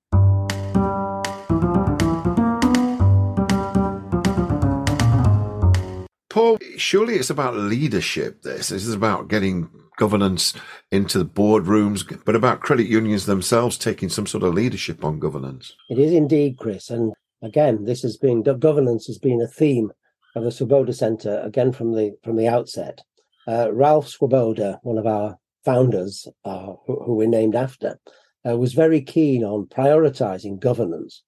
Paul, 6.38 6.60
surely 6.77 7.15
it's 7.15 7.32
about 7.32 7.56
leadership. 7.56 8.44
This, 8.44 8.70
this 8.70 8.86
is 8.86 8.94
about 8.94 9.27
getting 9.27 9.72
governance 9.98 10.53
into 10.91 11.17
the 11.17 11.25
boardrooms, 11.25 12.06
but 12.25 12.36
about 12.36 12.60
credit 12.60 12.86
unions 12.86 13.25
themselves 13.25 13.75
taking 13.75 14.08
some 14.08 14.27
sort 14.27 14.44
of 14.44 14.53
leadership 14.53 15.03
on 15.03 15.17
governance. 15.17 15.74
It 15.89 15.98
is 15.98 16.13
indeed, 16.13 16.60
Chris. 16.60 16.91
And 16.91 17.13
again, 17.41 17.86
this 17.86 18.03
has 18.03 18.17
been 18.17 18.44
governance 18.44 19.08
has 19.08 19.17
been 19.17 19.41
a 19.41 19.48
theme 19.48 19.91
of 20.36 20.44
the 20.44 20.51
Swoboda 20.51 20.94
Centre 20.94 21.41
again 21.44 21.72
from 21.72 21.94
the 21.94 22.15
from 22.24 22.36
the 22.36 22.48
outset. 22.48 23.01
Uh, 23.48 23.74
Ralph 23.74 24.08
Swoboda, 24.08 24.79
one 24.84 25.00
of 25.00 25.08
our 25.08 25.39
founders, 25.65 26.27
uh, 26.46 26.74
who, 26.86 27.03
who, 27.03 27.15
we're 27.15 27.27
named 27.27 27.56
after, 27.56 28.00
uh, 28.48 28.56
was 28.56 28.74
very 28.74 29.01
keen 29.01 29.44
on 29.44 29.65
prioritising 29.65 30.60
governance 30.60 31.24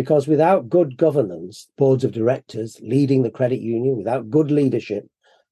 because 0.00 0.26
without 0.26 0.70
good 0.70 0.96
governance, 0.96 1.68
boards 1.76 2.04
of 2.04 2.12
directors 2.12 2.78
leading 2.80 3.20
the 3.20 3.30
credit 3.30 3.60
union, 3.60 3.98
without 3.98 4.30
good 4.30 4.50
leadership, 4.50 5.06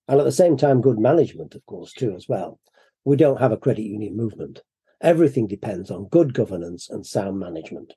and 0.08 0.18
at 0.18 0.24
the 0.24 0.32
same 0.32 0.56
time 0.56 0.80
good 0.80 0.98
management, 0.98 1.54
of 1.54 1.66
course, 1.66 1.92
too 1.92 2.14
as 2.16 2.30
well, 2.30 2.58
we 3.04 3.14
don't 3.14 3.42
have 3.42 3.52
a 3.52 3.58
credit 3.58 3.82
union 3.82 4.16
movement. 4.16 4.62
Everything 5.02 5.46
depends 5.46 5.90
on 5.90 6.08
good 6.08 6.32
governance 6.32 6.88
and 6.88 7.04
sound 7.04 7.38
management. 7.38 7.92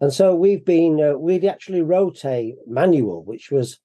And 0.00 0.10
so 0.10 0.34
we've 0.34 0.64
been, 0.64 0.98
uh, 0.98 1.18
we'd 1.18 1.44
actually 1.44 1.82
wrote 1.82 2.24
a 2.24 2.54
manual 2.66 3.22
which 3.22 3.50
was 3.50 3.78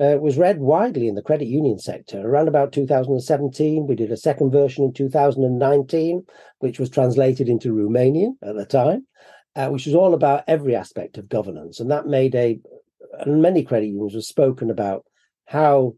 uh, 0.00 0.18
was 0.20 0.38
read 0.38 0.58
widely 0.58 1.06
in 1.06 1.14
the 1.14 1.22
credit 1.22 1.46
union 1.46 1.78
sector 1.78 2.26
around 2.26 2.48
about 2.48 2.72
2017. 2.72 3.86
We 3.86 3.94
did 3.94 4.10
a 4.10 4.16
second 4.16 4.50
version 4.50 4.82
in 4.82 4.92
2019, 4.92 6.24
which 6.58 6.80
was 6.80 6.90
translated 6.90 7.48
into 7.48 7.72
Romanian 7.72 8.32
at 8.42 8.56
the 8.56 8.66
time, 8.66 9.06
uh, 9.56 9.68
which 9.68 9.86
was 9.86 9.94
all 9.94 10.14
about 10.14 10.44
every 10.46 10.74
aspect 10.74 11.18
of 11.18 11.28
governance. 11.28 11.80
And 11.80 11.90
that 11.90 12.06
made 12.06 12.34
a, 12.34 12.58
and 13.20 13.42
many 13.42 13.62
credit 13.62 13.86
unions 13.86 14.14
have 14.14 14.24
spoken 14.24 14.70
about 14.70 15.04
how 15.46 15.94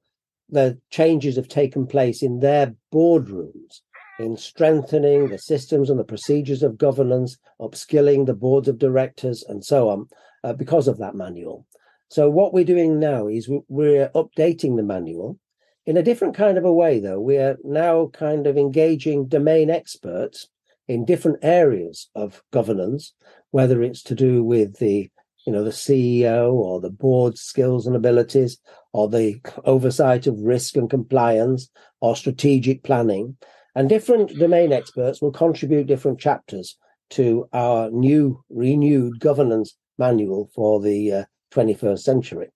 the 0.49 0.79
changes 0.91 1.37
have 1.37 1.49
taken 1.49 1.87
place 1.87 2.23
in 2.23 2.41
their 2.41 2.75
boardrooms 2.93 3.81
in 4.19 4.37
strengthening 4.37 5.29
the 5.29 5.39
systems 5.39 5.91
and 5.91 5.99
the 5.99 6.05
procedures 6.05 6.63
of 6.63 6.79
governance, 6.79 7.37
upskilling 7.61 8.27
the 8.27 8.35
boards 8.35 8.69
of 8.69 8.79
directors, 8.79 9.45
and 9.49 9.65
so 9.65 9.89
on, 9.89 10.07
uh, 10.45 10.53
because 10.53 10.87
of 10.87 10.99
that 10.99 11.15
manual. 11.15 11.67
So, 12.11 12.31
what 12.31 12.53
we're 12.53 12.65
doing 12.65 13.01
now 13.01 13.27
is 13.27 13.51
we're 13.69 14.09
updating 14.11 14.77
the 14.77 14.83
manual 14.83 15.39
in 15.87 15.97
a 15.97 16.03
different 16.03 16.35
kind 16.35 16.57
of 16.57 16.65
a 16.65 16.73
way, 16.73 17.01
though. 17.01 17.21
We're 17.21 17.57
now 17.65 18.11
kind 18.13 18.47
of 18.47 18.57
engaging 18.57 19.27
domain 19.27 19.69
experts 19.69 20.49
in 20.87 21.05
different 21.05 21.39
areas 21.43 22.09
of 22.15 22.43
governance, 22.53 23.15
whether 23.55 23.85
it's 23.85 24.03
to 24.03 24.17
do 24.17 24.43
with 24.43 24.81
the 24.81 25.09
you 25.47 25.53
know 25.53 25.63
the 25.63 25.71
CEO 25.71 26.53
or 26.53 26.81
the 26.81 26.91
board's 26.91 27.41
skills 27.41 27.87
and 27.87 27.95
abilities, 27.95 28.59
or 28.93 29.09
the 29.09 29.41
oversight 29.65 30.27
of 30.27 30.41
risk 30.41 30.75
and 30.75 30.91
compliance, 30.91 31.71
or 32.01 32.17
strategic 32.17 32.83
planning. 32.83 33.37
And 33.77 33.89
different 33.89 34.37
domain 34.41 34.73
experts 34.73 35.23
will 35.23 35.31
contribute 35.31 35.87
different 35.87 36.19
chapters 36.19 36.77
to 37.11 37.49
our 37.53 37.91
new, 37.91 38.43
renewed 38.51 39.21
governance 39.21 39.77
manual 39.99 40.51
for 40.53 40.81
the 40.81 41.13
uh, 41.13 41.25
21st 41.53 42.01
century. 42.01 42.49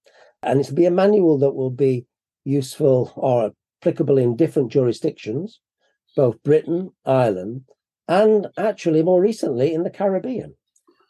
And 0.42 0.58
it'll 0.58 0.74
be 0.74 0.86
a 0.86 0.90
manual 0.90 1.38
that 1.38 1.54
will 1.54 1.70
be 1.70 2.06
useful 2.42 3.12
or 3.14 3.52
applicable 3.80 4.18
in 4.18 4.34
different 4.34 4.72
jurisdictions, 4.72 5.60
both 6.16 6.42
Britain, 6.42 6.90
Ireland, 7.06 7.66
and 8.08 8.48
actually 8.56 9.04
more 9.04 9.20
recently 9.20 9.72
in 9.72 9.84
the 9.84 9.90
Caribbean. 9.90 10.56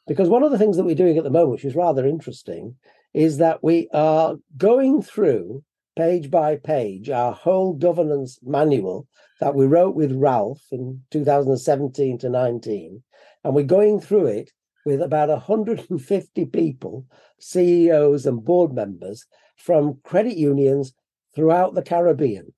Because 0.08 0.28
one 0.28 0.42
of 0.42 0.50
the 0.50 0.58
things 0.58 0.76
that 0.76 0.84
we're 0.84 0.94
doing 0.94 1.18
at 1.18 1.24
the 1.24 1.30
moment, 1.30 1.52
which 1.52 1.64
is 1.66 1.76
rather 1.76 2.06
interesting, 2.06 2.76
is 3.12 3.36
that 3.36 3.62
we 3.62 3.88
are 3.92 4.36
going 4.56 5.02
through 5.02 5.62
page 5.96 6.30
by 6.30 6.56
page 6.56 7.10
our 7.10 7.32
whole 7.32 7.74
governance 7.74 8.38
manual 8.42 9.06
that 9.40 9.54
we 9.54 9.66
wrote 9.66 9.94
with 9.94 10.12
Ralph 10.12 10.62
in 10.72 11.02
2017 11.10 12.18
to 12.18 12.28
19. 12.28 13.02
And 13.44 13.54
we're 13.54 13.64
going 13.64 14.00
through 14.00 14.26
it 14.26 14.50
with 14.86 15.02
about 15.02 15.28
150 15.28 16.44
people, 16.46 17.06
CEOs 17.38 18.26
and 18.26 18.44
board 18.44 18.72
members 18.72 19.26
from 19.56 19.98
credit 20.04 20.36
unions 20.36 20.94
throughout 21.34 21.74
the 21.74 21.82
Caribbean. 21.82 22.54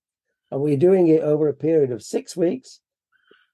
And 0.51 0.61
we're 0.61 0.77
doing 0.77 1.09
it 1.09 1.23
over 1.23 1.49
a 1.49 1.55
period 1.55 1.91
of 1.91 2.03
six 2.03 2.37
weeks, 2.37 2.81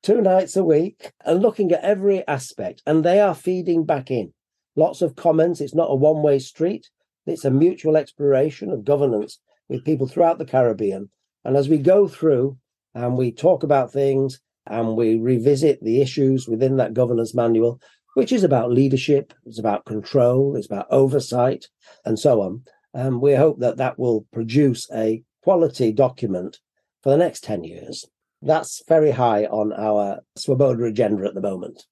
two 0.03 0.21
nights 0.21 0.57
a 0.57 0.65
week, 0.65 1.13
and 1.25 1.43
looking 1.43 1.73
at 1.73 1.83
every 1.83 2.27
aspect. 2.27 2.83
And 2.87 3.05
they 3.05 3.21
are 3.21 3.35
feeding 3.35 3.85
back 3.85 4.11
in 4.11 4.33
lots 4.77 5.03
of 5.03 5.17
comments. 5.17 5.61
It's 5.61 5.75
not 5.75 5.91
a 5.91 5.95
one 5.95 6.23
way 6.23 6.39
street, 6.39 6.89
it's 7.27 7.45
a 7.45 7.51
mutual 7.51 7.97
exploration 7.97 8.71
of 8.71 8.85
governance 8.85 9.41
with 9.69 9.85
people 9.85 10.07
throughout 10.07 10.39
the 10.39 10.45
Caribbean. 10.45 11.11
And 11.45 11.57
as 11.57 11.69
we 11.69 11.79
go 11.79 12.07
through 12.09 12.59
and 12.95 13.17
we 13.17 13.33
talk 13.33 13.63
about 13.63 13.93
things 13.93 14.41
and 14.67 14.97
we 14.97 15.19
revisit 15.19 15.83
the 15.83 16.01
issues 16.01 16.49
within 16.49 16.77
that 16.77 16.95
governance 16.95 17.35
manual, 17.35 17.81
which 18.15 18.33
is 18.33 18.45
about 18.45 18.73
leadership, 18.73 19.35
it's 19.45 19.59
about 19.59 19.85
control, 19.85 20.57
it's 20.57 20.67
about 20.67 20.87
oversight, 20.91 21.67
and 22.05 22.19
so 22.19 22.41
on. 22.41 22.63
Um, 22.95 23.21
we 23.21 23.35
hope 23.35 23.61
that 23.61 23.77
that 23.77 23.99
will 23.99 24.27
produce 24.33 24.89
a 24.93 25.23
quality 25.43 25.93
document 25.93 26.59
for 27.03 27.11
the 27.11 27.19
next 27.19 27.45
10 27.45 27.65
years. 27.65 28.07
That's 28.47 28.81
very 28.87 29.11
high 29.11 29.47
on 29.47 29.73
our 29.73 30.21
Swoboda 30.37 30.85
agenda 30.85 31.25
at 31.27 31.35
the 31.35 31.41
moment. 31.41 31.83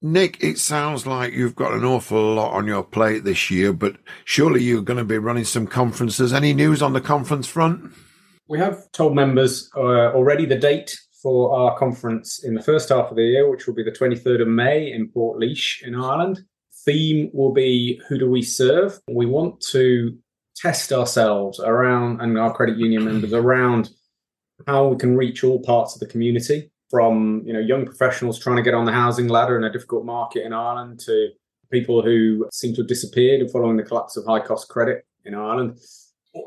Nick, 0.00 0.42
it 0.42 0.58
sounds 0.58 1.06
like 1.06 1.34
you've 1.34 1.54
got 1.54 1.74
an 1.74 1.84
awful 1.84 2.34
lot 2.34 2.54
on 2.54 2.66
your 2.66 2.82
plate 2.82 3.24
this 3.24 3.50
year, 3.50 3.74
but 3.74 3.96
surely 4.24 4.62
you're 4.62 4.80
going 4.80 4.98
to 4.98 5.04
be 5.04 5.18
running 5.18 5.44
some 5.44 5.66
conferences. 5.66 6.32
Any 6.32 6.54
news 6.54 6.80
on 6.80 6.94
the 6.94 7.00
conference 7.02 7.46
front? 7.46 7.92
We 8.48 8.58
have 8.58 8.90
told 8.92 9.14
members 9.14 9.68
uh, 9.76 10.14
already 10.14 10.46
the 10.46 10.56
date 10.56 10.96
for 11.22 11.54
our 11.54 11.76
conference 11.78 12.42
in 12.42 12.54
the 12.54 12.62
first 12.62 12.88
half 12.88 13.10
of 13.10 13.16
the 13.16 13.22
year, 13.22 13.50
which 13.50 13.66
will 13.66 13.74
be 13.74 13.84
the 13.84 13.92
23rd 13.92 14.40
of 14.40 14.48
May 14.48 14.90
in 14.92 15.10
Portlaoise 15.10 15.82
in 15.82 15.94
Ireland. 15.94 16.40
Theme 16.84 17.30
will 17.32 17.52
be 17.52 18.00
Who 18.08 18.18
Do 18.18 18.30
We 18.30 18.42
Serve? 18.42 18.98
We 19.08 19.26
want 19.26 19.60
to 19.70 20.16
test 20.56 20.92
ourselves 20.92 21.60
around 21.60 22.20
and 22.20 22.38
our 22.38 22.52
credit 22.52 22.76
union 22.76 23.04
members 23.04 23.32
around 23.32 23.90
how 24.66 24.88
we 24.88 24.96
can 24.96 25.16
reach 25.16 25.42
all 25.42 25.60
parts 25.60 25.94
of 25.94 26.00
the 26.00 26.06
community 26.06 26.70
from 26.90 27.42
you 27.46 27.52
know 27.52 27.58
young 27.58 27.86
professionals 27.86 28.38
trying 28.38 28.56
to 28.56 28.62
get 28.62 28.74
on 28.74 28.84
the 28.84 28.92
housing 28.92 29.28
ladder 29.28 29.56
in 29.56 29.64
a 29.64 29.72
difficult 29.72 30.04
market 30.04 30.44
in 30.44 30.52
Ireland 30.52 31.00
to 31.00 31.30
people 31.70 32.02
who 32.02 32.46
seem 32.52 32.74
to 32.74 32.82
have 32.82 32.88
disappeared 32.88 33.50
following 33.50 33.78
the 33.78 33.82
collapse 33.82 34.16
of 34.16 34.26
high 34.26 34.40
cost 34.40 34.68
credit 34.68 35.06
in 35.24 35.34
Ireland. 35.34 35.78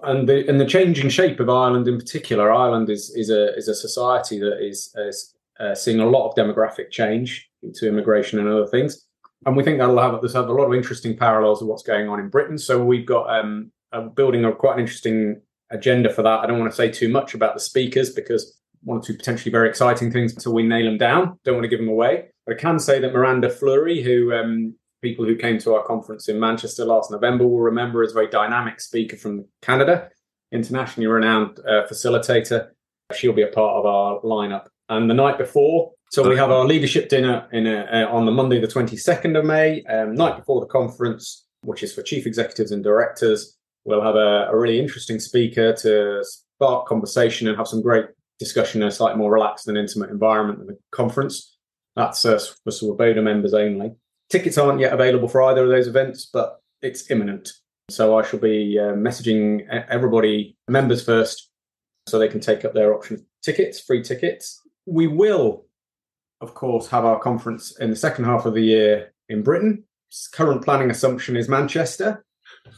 And 0.04 0.30
the 0.30 0.48
and 0.48 0.60
the 0.60 0.65
changing 0.65 1.10
shape 1.10 1.39
of 1.39 1.50
Ireland 1.50 1.88
in 1.88 1.98
particular, 1.98 2.51
Ireland 2.51 2.89
is 2.89 3.12
is 3.15 3.30
a 3.30 3.56
is 3.56 3.68
a 3.68 3.75
society 3.75 4.39
that 4.39 4.60
is, 4.60 4.94
is 4.96 5.36
uh, 5.60 5.75
seeing 5.75 6.00
a 6.00 6.10
lot 6.10 6.27
of 6.27 6.36
demographic 6.36 6.92
change 6.92 7.50
to 7.75 7.88
immigration 7.88 8.39
and 8.39 8.48
other 8.48 8.68
things, 8.68 9.04
and 9.46 9.56
we 9.56 9.64
think 9.64 9.78
that'll 9.78 10.00
have 10.00 10.20
there's 10.22 10.34
have 10.34 10.50
a 10.50 10.54
lot 10.54 10.66
of 10.66 10.74
interesting 10.74 11.16
parallels 11.18 11.62
of 11.62 11.68
what's 11.68 11.84
going 11.84 12.10
on 12.10 12.20
in 12.20 12.30
Britain. 12.30 12.58
So 12.58 12.84
we've 12.84 13.06
got 13.06 13.30
um, 13.30 13.72
a 13.92 14.02
building 14.02 14.46
a 14.46 14.54
quite 14.54 14.75
an 14.75 14.82
interesting 14.82 15.42
agenda 15.72 16.12
for 16.12 16.24
that. 16.24 16.40
I 16.40 16.46
don't 16.48 16.60
want 16.60 16.72
to 16.72 16.75
say 16.75 16.90
too 16.90 17.10
much 17.10 17.34
about 17.34 17.54
the 17.54 17.60
speakers 17.60 18.12
because 18.12 18.60
one 18.84 19.00
or 19.00 19.02
two 19.02 19.16
potentially 19.16 19.52
very 19.52 19.68
exciting 19.68 20.12
things 20.12 20.34
until 20.34 20.54
we 20.54 20.64
nail 20.64 20.86
them 20.86 20.98
down. 20.98 21.40
Don't 21.44 21.56
want 21.56 21.64
to 21.64 21.70
give 21.70 21.80
them 21.80 21.90
away. 21.90 22.30
But 22.46 22.56
I 22.56 22.60
can 22.60 22.80
say 22.80 23.00
that 23.00 23.14
Miranda 23.14 23.50
Fleury, 23.50 24.04
who 24.04 24.32
um, 24.34 24.75
people 25.02 25.25
who 25.25 25.36
came 25.36 25.58
to 25.60 25.74
our 25.74 25.84
conference 25.86 26.30
in 26.30 26.40
Manchester 26.40 26.86
last 26.86 27.12
November 27.12 27.48
will 27.48 27.62
remember 27.62 28.04
as 28.04 28.12
a 28.12 28.14
very 28.14 28.30
dynamic 28.30 28.80
speaker 28.80 29.18
from 29.18 29.46
Canada. 29.62 30.10
internationally 30.52 31.08
renowned 31.08 31.60
uh, 31.60 31.86
facilitator. 31.88 32.70
She'll 33.14 33.34
be 33.34 33.44
a 33.44 33.48
part 33.48 33.75
of 33.78 33.86
our 33.86 34.22
lineup. 34.22 34.68
And 34.90 35.10
the 35.10 35.14
night 35.14 35.38
before, 35.38 35.92
so 36.15 36.29
we 36.29 36.38
have 36.38 36.50
our 36.50 36.63
leadership 36.63 37.10
dinner 37.10 37.45
in 37.51 37.67
a, 37.67 37.81
uh, 37.91 38.07
on 38.07 38.25
the 38.25 38.31
Monday, 38.31 38.57
the 38.62 38.67
22nd 38.67 39.38
of 39.38 39.43
May, 39.43 39.84
um, 39.84 40.15
night 40.15 40.38
before 40.38 40.62
the 40.62 40.65
conference, 40.65 41.45
which 41.63 41.84
is 41.84 41.93
for 41.93 42.03
chief 42.03 42.25
executives 42.25 42.72
and 42.72 42.81
directors. 42.81 43.57
We'll 43.84 44.01
have 44.01 44.15
a, 44.15 44.48
a 44.50 44.57
really 44.57 44.79
interesting 44.79 45.19
speaker 45.19 45.74
to 45.74 46.24
spark 46.24 46.88
conversation 46.88 47.50
and 47.50 47.57
have 47.57 47.67
some 47.67 47.81
great 47.81 48.05
discussion 48.39 48.81
in 48.81 48.88
a 48.88 48.91
slightly 48.91 49.17
more 49.17 49.29
relaxed 49.29 49.67
and 49.67 49.77
intimate 49.77 50.10
environment 50.10 50.60
than 50.60 50.67
the 50.67 50.77
conference. 50.91 51.57
That's 51.98 52.25
uh, 52.25 52.39
for 52.63 52.72
Swoboda 52.72 53.22
members 53.22 53.53
only. 53.53 53.91
Tickets 54.29 54.57
aren't 54.57 54.79
yet 54.79 54.93
available 54.93 55.27
for 55.27 55.43
either 55.43 55.65
of 55.65 55.69
those 55.69 55.88
events, 55.88 56.29
but 56.31 56.62
it's 56.81 57.12
imminent. 57.12 57.51
So 57.89 58.17
I 58.17 58.25
shall 58.25 58.39
be 58.39 58.79
uh, 58.79 58.93
messaging 58.93 59.67
everybody, 59.89 60.55
members 60.69 61.03
first, 61.03 61.50
so 62.07 62.17
they 62.17 62.29
can 62.29 62.39
take 62.39 62.63
up 62.63 62.74
their 62.74 62.93
option 62.93 63.25
tickets, 63.43 63.81
free 63.81 64.01
tickets. 64.01 64.62
We 64.86 65.07
will, 65.07 65.65
of 66.42 66.54
course, 66.54 66.88
have 66.88 67.06
our 67.06 67.20
conference 67.20 67.77
in 67.80 67.89
the 67.89 67.96
second 67.96 68.25
half 68.25 68.46
of 68.46 68.54
the 68.54 68.63
year 68.63 69.13
in 69.30 69.44
Britain. 69.44 69.84
Current 70.32 70.63
planning 70.63 70.92
assumption 70.92 71.36
is 71.36 71.50
Manchester, 71.50 72.24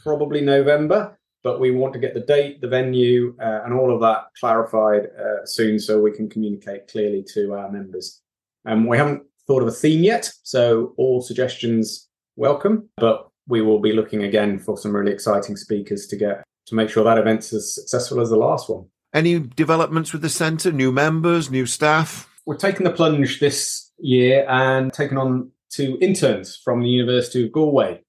probably 0.02 0.40
November, 0.40 1.18
but 1.42 1.60
we 1.60 1.70
want 1.70 1.92
to 1.92 1.98
get 1.98 2.14
the 2.14 2.20
date, 2.20 2.60
the 2.60 2.68
venue, 2.68 3.36
uh, 3.40 3.60
and 3.64 3.72
all 3.72 3.94
of 3.94 4.00
that 4.00 4.24
clarified 4.38 5.08
uh, 5.18 5.44
soon 5.44 5.78
so 5.78 6.00
we 6.00 6.12
can 6.12 6.28
communicate 6.28 6.88
clearly 6.88 7.24
to 7.34 7.52
our 7.54 7.70
members. 7.70 8.20
And 8.64 8.80
um, 8.80 8.86
we 8.86 8.96
haven't 8.96 9.22
thought 9.46 9.62
of 9.62 9.68
a 9.68 9.72
theme 9.72 10.02
yet, 10.02 10.30
so 10.42 10.94
all 10.96 11.20
suggestions 11.20 12.08
welcome, 12.36 12.88
but 12.96 13.28
we 13.46 13.62
will 13.62 13.80
be 13.80 13.92
looking 13.92 14.24
again 14.24 14.58
for 14.58 14.76
some 14.76 14.94
really 14.94 15.12
exciting 15.12 15.56
speakers 15.56 16.06
to 16.08 16.16
get 16.16 16.44
to 16.66 16.74
make 16.74 16.90
sure 16.90 17.04
that 17.04 17.18
event's 17.18 17.52
as 17.52 17.74
successful 17.74 18.20
as 18.20 18.28
the 18.28 18.36
last 18.36 18.68
one. 18.68 18.84
Any 19.14 19.38
developments 19.38 20.12
with 20.12 20.20
the 20.20 20.28
centre? 20.28 20.70
New 20.70 20.92
members, 20.92 21.50
new 21.50 21.64
staff? 21.64 22.28
We're 22.48 22.56
taking 22.56 22.84
the 22.84 22.92
plunge 22.92 23.40
this 23.40 23.92
year 23.98 24.46
and 24.48 24.90
taking 24.90 25.18
on 25.18 25.50
two 25.68 25.98
interns 26.00 26.56
from 26.56 26.80
the 26.80 26.88
University 26.88 27.44
of 27.44 27.52
Galway 27.52 28.00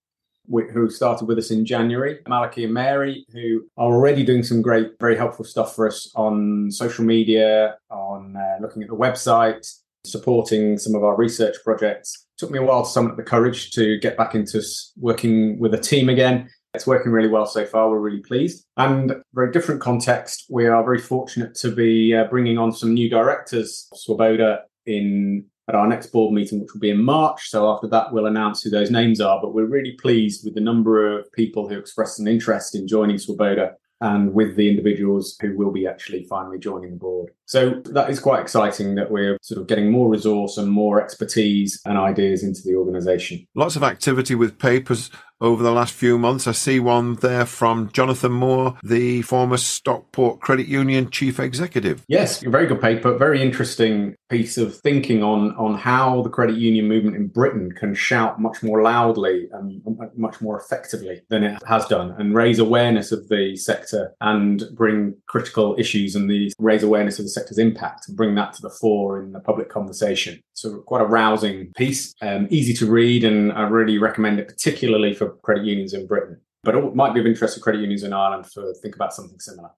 who 0.47 0.89
started 0.89 1.25
with 1.27 1.37
us 1.37 1.51
in 1.51 1.65
January, 1.65 2.19
Malachy 2.25 2.63
and 2.63 2.73
Mary, 2.73 3.25
who 3.33 3.65
are 3.75 3.91
already 3.91 4.23
doing 4.23 4.43
some 4.43 4.61
great, 4.61 4.91
very 4.97 5.17
helpful 5.17 5.43
stuff 5.43 5.75
for 5.75 5.87
us 5.87 6.09
on 6.15 6.71
social 6.71 7.03
media, 7.03 7.75
on 7.91 8.37
uh, 8.37 8.61
looking 8.61 8.81
at 8.81 8.87
the 8.87 8.95
website, 8.95 9.69
supporting 10.05 10.77
some 10.77 10.95
of 10.95 11.03
our 11.03 11.17
research 11.17 11.57
projects. 11.65 12.25
Took 12.37 12.49
me 12.49 12.59
a 12.59 12.63
while 12.63 12.85
to 12.85 12.89
summon 12.89 13.11
up 13.11 13.17
the 13.17 13.23
courage 13.23 13.71
to 13.71 13.99
get 13.99 14.15
back 14.15 14.35
into 14.35 14.63
working 14.97 15.59
with 15.59 15.73
a 15.73 15.77
team 15.77 16.07
again. 16.07 16.49
It's 16.73 16.85
working 16.85 17.11
really 17.11 17.29
well 17.29 17.45
so 17.45 17.65
far. 17.65 17.89
We're 17.89 17.99
really 17.99 18.21
pleased. 18.21 18.65
And 18.77 19.15
very 19.33 19.51
different 19.51 19.81
context, 19.81 20.45
we 20.49 20.67
are 20.67 20.83
very 20.83 20.99
fortunate 20.99 21.55
to 21.55 21.71
be 21.71 22.15
uh, 22.15 22.25
bringing 22.25 22.57
on 22.57 22.71
some 22.71 22.93
new 22.93 23.09
directors, 23.09 23.89
Swoboda 23.95 24.63
in 24.85 25.45
at 25.67 25.75
our 25.75 25.87
next 25.87 26.07
board 26.07 26.33
meeting, 26.33 26.59
which 26.59 26.73
will 26.73 26.79
be 26.79 26.89
in 26.89 27.03
March. 27.03 27.49
So 27.49 27.71
after 27.71 27.87
that, 27.89 28.11
we'll 28.11 28.25
announce 28.25 28.63
who 28.63 28.71
those 28.71 28.89
names 28.89 29.21
are. 29.21 29.39
But 29.39 29.53
we're 29.53 29.65
really 29.65 29.91
pleased 29.93 30.43
with 30.43 30.55
the 30.55 30.61
number 30.61 31.19
of 31.19 31.31
people 31.31 31.69
who 31.69 31.77
expressed 31.77 32.19
an 32.19 32.27
interest 32.27 32.75
in 32.75 32.87
joining 32.87 33.19
Swoboda 33.19 33.75
and 34.01 34.33
with 34.33 34.55
the 34.55 34.69
individuals 34.69 35.37
who 35.41 35.55
will 35.55 35.71
be 35.71 35.85
actually 35.85 36.23
finally 36.23 36.57
joining 36.57 36.91
the 36.91 36.97
board. 36.97 37.31
So 37.45 37.81
that 37.85 38.09
is 38.09 38.19
quite 38.19 38.41
exciting 38.41 38.95
that 38.95 39.11
we're 39.11 39.37
sort 39.41 39.61
of 39.61 39.67
getting 39.67 39.91
more 39.91 40.09
resource 40.09 40.57
and 40.57 40.71
more 40.71 41.01
expertise 41.01 41.79
and 41.85 41.97
ideas 41.97 42.43
into 42.43 42.61
the 42.63 42.75
organisation. 42.75 43.45
Lots 43.55 43.75
of 43.75 43.83
activity 43.83 44.35
with 44.35 44.57
papers 44.57 45.11
over 45.41 45.63
the 45.63 45.71
last 45.71 45.93
few 45.93 46.17
months. 46.17 46.47
I 46.47 46.51
see 46.51 46.79
one 46.79 47.15
there 47.15 47.45
from 47.45 47.89
Jonathan 47.91 48.31
Moore, 48.31 48.77
the 48.83 49.21
former 49.23 49.57
Stockport 49.57 50.39
Credit 50.39 50.67
Union 50.67 51.09
chief 51.09 51.39
executive. 51.39 52.03
Yes, 52.07 52.41
very 52.41 52.67
good 52.67 52.81
paper, 52.81 53.17
very 53.17 53.41
interesting 53.41 54.15
piece 54.29 54.57
of 54.57 54.75
thinking 54.77 55.23
on 55.23 55.51
on 55.55 55.75
how 55.77 56.21
the 56.21 56.29
credit 56.29 56.55
union 56.55 56.87
movement 56.87 57.15
in 57.15 57.27
Britain 57.27 57.71
can 57.71 57.93
shout 57.95 58.39
much 58.39 58.61
more 58.61 58.81
loudly 58.81 59.49
and 59.53 59.81
much 60.15 60.39
more 60.39 60.59
effectively 60.59 61.21
than 61.29 61.43
it 61.43 61.59
has 61.67 61.85
done 61.85 62.15
and 62.19 62.35
raise 62.35 62.59
awareness 62.59 63.11
of 63.11 63.27
the 63.29 63.55
sector 63.55 64.13
and 64.21 64.63
bring 64.73 65.15
critical 65.27 65.75
issues 65.79 66.15
and 66.15 66.29
the 66.29 66.51
raise 66.59 66.83
awareness 66.83 67.17
of 67.17 67.25
the 67.25 67.29
sector's 67.29 67.57
impact 67.57 68.07
and 68.07 68.15
bring 68.15 68.35
that 68.35 68.53
to 68.53 68.61
the 68.61 68.69
fore 68.69 69.21
in 69.21 69.31
the 69.31 69.39
public 69.39 69.69
conversation. 69.69 70.39
So 70.53 70.79
quite 70.79 71.01
a 71.01 71.05
rousing 71.05 71.71
piece, 71.75 72.13
um, 72.21 72.47
easy 72.49 72.73
to 72.75 72.85
read 72.85 73.23
and 73.23 73.51
I 73.53 73.61
really 73.61 73.97
recommend 73.97 74.39
it 74.39 74.47
particularly 74.47 75.13
for 75.13 75.28
credit 75.41 75.65
unions 75.65 75.93
in 75.93 76.07
Britain. 76.07 76.39
But 76.63 76.75
it 76.75 76.95
might 76.95 77.13
be 77.13 77.19
of 77.19 77.25
interest 77.25 77.55
to 77.55 77.61
credit 77.61 77.79
unions 77.79 78.03
in 78.03 78.13
Ireland 78.13 78.45
to 78.53 78.73
think 78.81 78.95
about 78.95 79.13
something 79.13 79.39
similar. 79.39 79.69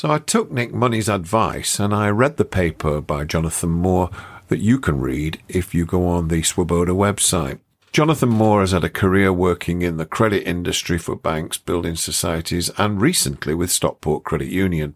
So 0.00 0.10
I 0.10 0.18
took 0.18 0.50
Nick 0.50 0.72
Money's 0.72 1.10
advice 1.10 1.78
and 1.78 1.94
I 1.94 2.08
read 2.08 2.38
the 2.38 2.46
paper 2.46 3.02
by 3.02 3.24
Jonathan 3.24 3.68
Moore 3.68 4.08
that 4.48 4.60
you 4.60 4.78
can 4.78 4.98
read 4.98 5.42
if 5.46 5.74
you 5.74 5.84
go 5.84 6.06
on 6.08 6.28
the 6.28 6.42
Swoboda 6.42 6.92
website. 6.92 7.58
Jonathan 7.92 8.28
Moore 8.30 8.60
has 8.60 8.70
had 8.70 8.82
a 8.82 8.88
career 8.88 9.32
working 9.32 9.82
in 9.82 9.96
the 9.96 10.06
credit 10.06 10.46
industry 10.46 10.96
for 10.96 11.16
banks, 11.16 11.58
building 11.58 11.96
societies, 11.96 12.70
and 12.78 13.00
recently 13.00 13.52
with 13.52 13.70
Stockport 13.70 14.24
Credit 14.24 14.48
Union. 14.48 14.94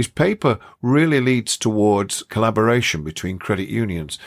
His 0.00 0.08
paper 0.08 0.58
really 0.80 1.20
leads 1.20 1.58
towards 1.58 2.22
collaboration 2.22 3.04
between 3.04 3.38
credit 3.38 3.68
unions. 3.68 4.18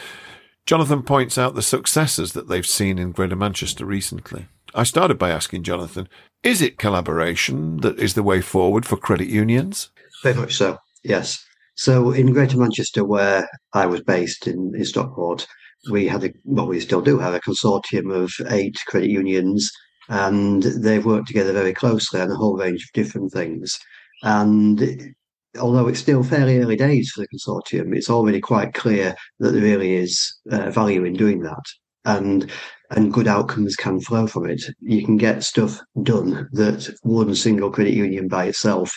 Jonathan 0.67 1.01
points 1.01 1.35
out 1.35 1.55
the 1.55 1.63
successes 1.63 2.33
that 2.33 2.47
they've 2.47 2.63
seen 2.63 2.99
in 2.99 3.11
Greater 3.11 3.35
Manchester 3.35 3.83
recently. 3.83 4.45
I 4.75 4.83
started 4.83 5.17
by 5.17 5.31
asking 5.31 5.63
Jonathan, 5.63 6.07
is 6.43 6.61
it 6.61 6.77
collaboration 6.77 7.77
that 7.77 7.97
is 7.97 8.13
the 8.13 8.21
way 8.21 8.39
forward 8.39 8.85
for 8.85 8.97
credit 8.97 9.29
unions? 9.29 9.89
Very 10.21 10.35
much 10.35 10.53
so, 10.53 10.77
yes. 11.03 11.43
So 11.73 12.11
in 12.11 12.33
Greater 12.33 12.59
Manchester, 12.59 13.03
where 13.03 13.49
I 13.73 13.87
was 13.87 14.01
based 14.01 14.45
in, 14.45 14.73
in 14.75 14.85
Stockport, 14.85 15.47
we 15.89 16.07
had 16.07 16.23
a, 16.23 16.29
well, 16.43 16.67
we 16.67 16.81
still 16.81 17.01
do 17.01 17.17
have 17.17 17.33
a 17.33 17.39
consortium 17.39 18.13
of 18.13 18.31
eight 18.51 18.77
credit 18.85 19.09
unions, 19.09 19.71
and 20.07 20.61
they've 20.61 21.03
worked 21.03 21.29
together 21.29 21.51
very 21.51 21.73
closely 21.73 22.21
on 22.21 22.29
a 22.29 22.35
whole 22.35 22.57
range 22.57 22.83
of 22.83 22.93
different 22.93 23.33
things. 23.33 23.75
And 24.21 25.15
although 25.59 25.87
it's 25.87 25.99
still 25.99 26.23
fairly 26.23 26.59
early 26.59 26.75
days 26.75 27.11
for 27.11 27.21
the 27.21 27.27
consortium, 27.27 27.95
it's 27.95 28.09
already 28.09 28.39
quite 28.39 28.73
clear 28.73 29.15
that 29.39 29.51
there 29.51 29.61
really 29.61 29.95
is 29.95 30.35
uh, 30.51 30.69
value 30.71 31.03
in 31.03 31.13
doing 31.13 31.41
that, 31.41 31.63
and 32.05 32.51
and 32.91 33.13
good 33.13 33.27
outcomes 33.27 33.75
can 33.75 33.99
flow 33.99 34.27
from 34.27 34.49
it. 34.49 34.63
You 34.81 35.03
can 35.05 35.17
get 35.17 35.43
stuff 35.43 35.79
done 36.03 36.47
that 36.53 36.93
one 37.01 37.33
single 37.35 37.71
credit 37.71 37.93
union 37.93 38.27
by 38.27 38.45
itself 38.45 38.91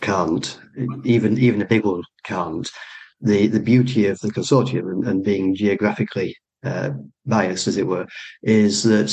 can't, 0.00 0.58
even 1.04 1.38
even 1.38 1.62
a 1.62 1.66
big 1.66 1.84
one 1.84 2.02
can't. 2.24 2.68
The 3.20 3.46
the 3.46 3.60
beauty 3.60 4.06
of 4.06 4.18
the 4.20 4.28
consortium 4.28 4.90
and, 4.90 5.06
and 5.06 5.24
being 5.24 5.54
geographically 5.54 6.36
uh, 6.66 6.90
bias, 7.24 7.66
as 7.68 7.76
it 7.76 7.86
were, 7.86 8.06
is 8.42 8.82
that 8.84 9.06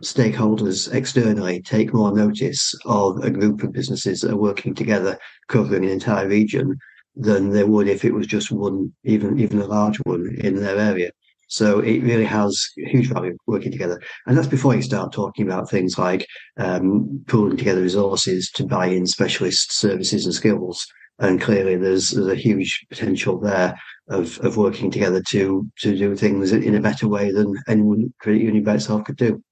stakeholders 0.00 0.92
externally 0.92 1.62
take 1.62 1.94
more 1.94 2.14
notice 2.14 2.74
of 2.84 3.22
a 3.24 3.30
group 3.30 3.62
of 3.62 3.72
businesses 3.72 4.20
that 4.20 4.32
are 4.32 4.36
working 4.36 4.74
together, 4.74 5.18
covering 5.48 5.84
an 5.84 5.90
entire 5.90 6.28
region, 6.28 6.76
than 7.16 7.50
they 7.50 7.64
would 7.64 7.88
if 7.88 8.04
it 8.04 8.12
was 8.12 8.26
just 8.26 8.50
one, 8.50 8.92
even 9.04 9.38
even 9.38 9.60
a 9.60 9.66
large 9.66 9.98
one 9.98 10.34
in 10.40 10.56
their 10.56 10.76
area. 10.76 11.10
So 11.48 11.78
it 11.80 12.02
really 12.02 12.24
has 12.24 12.60
huge 12.76 13.08
value 13.08 13.36
working 13.46 13.70
together, 13.70 14.00
and 14.26 14.36
that's 14.36 14.48
before 14.48 14.74
you 14.74 14.82
start 14.82 15.12
talking 15.12 15.46
about 15.46 15.70
things 15.70 15.98
like 15.98 16.26
um, 16.58 17.22
pooling 17.28 17.56
together 17.56 17.82
resources 17.82 18.50
to 18.54 18.66
buy 18.66 18.86
in 18.86 19.06
specialist 19.06 19.72
services 19.72 20.24
and 20.24 20.34
skills. 20.34 20.86
And 21.18 21.40
clearly, 21.40 21.76
there's, 21.76 22.10
there's 22.10 22.26
a 22.26 22.34
huge 22.34 22.86
potential 22.90 23.38
there 23.38 23.78
of, 24.08 24.38
of 24.40 24.56
working 24.56 24.90
together 24.90 25.22
to 25.30 25.66
to 25.78 25.96
do 25.96 26.14
things 26.16 26.52
in 26.52 26.74
a 26.74 26.80
better 26.80 27.08
way 27.08 27.30
than 27.30 27.54
any 27.68 28.12
credit 28.20 28.42
union 28.42 28.64
by 28.64 28.74
itself 28.74 29.04
could 29.04 29.16
do. 29.16 29.42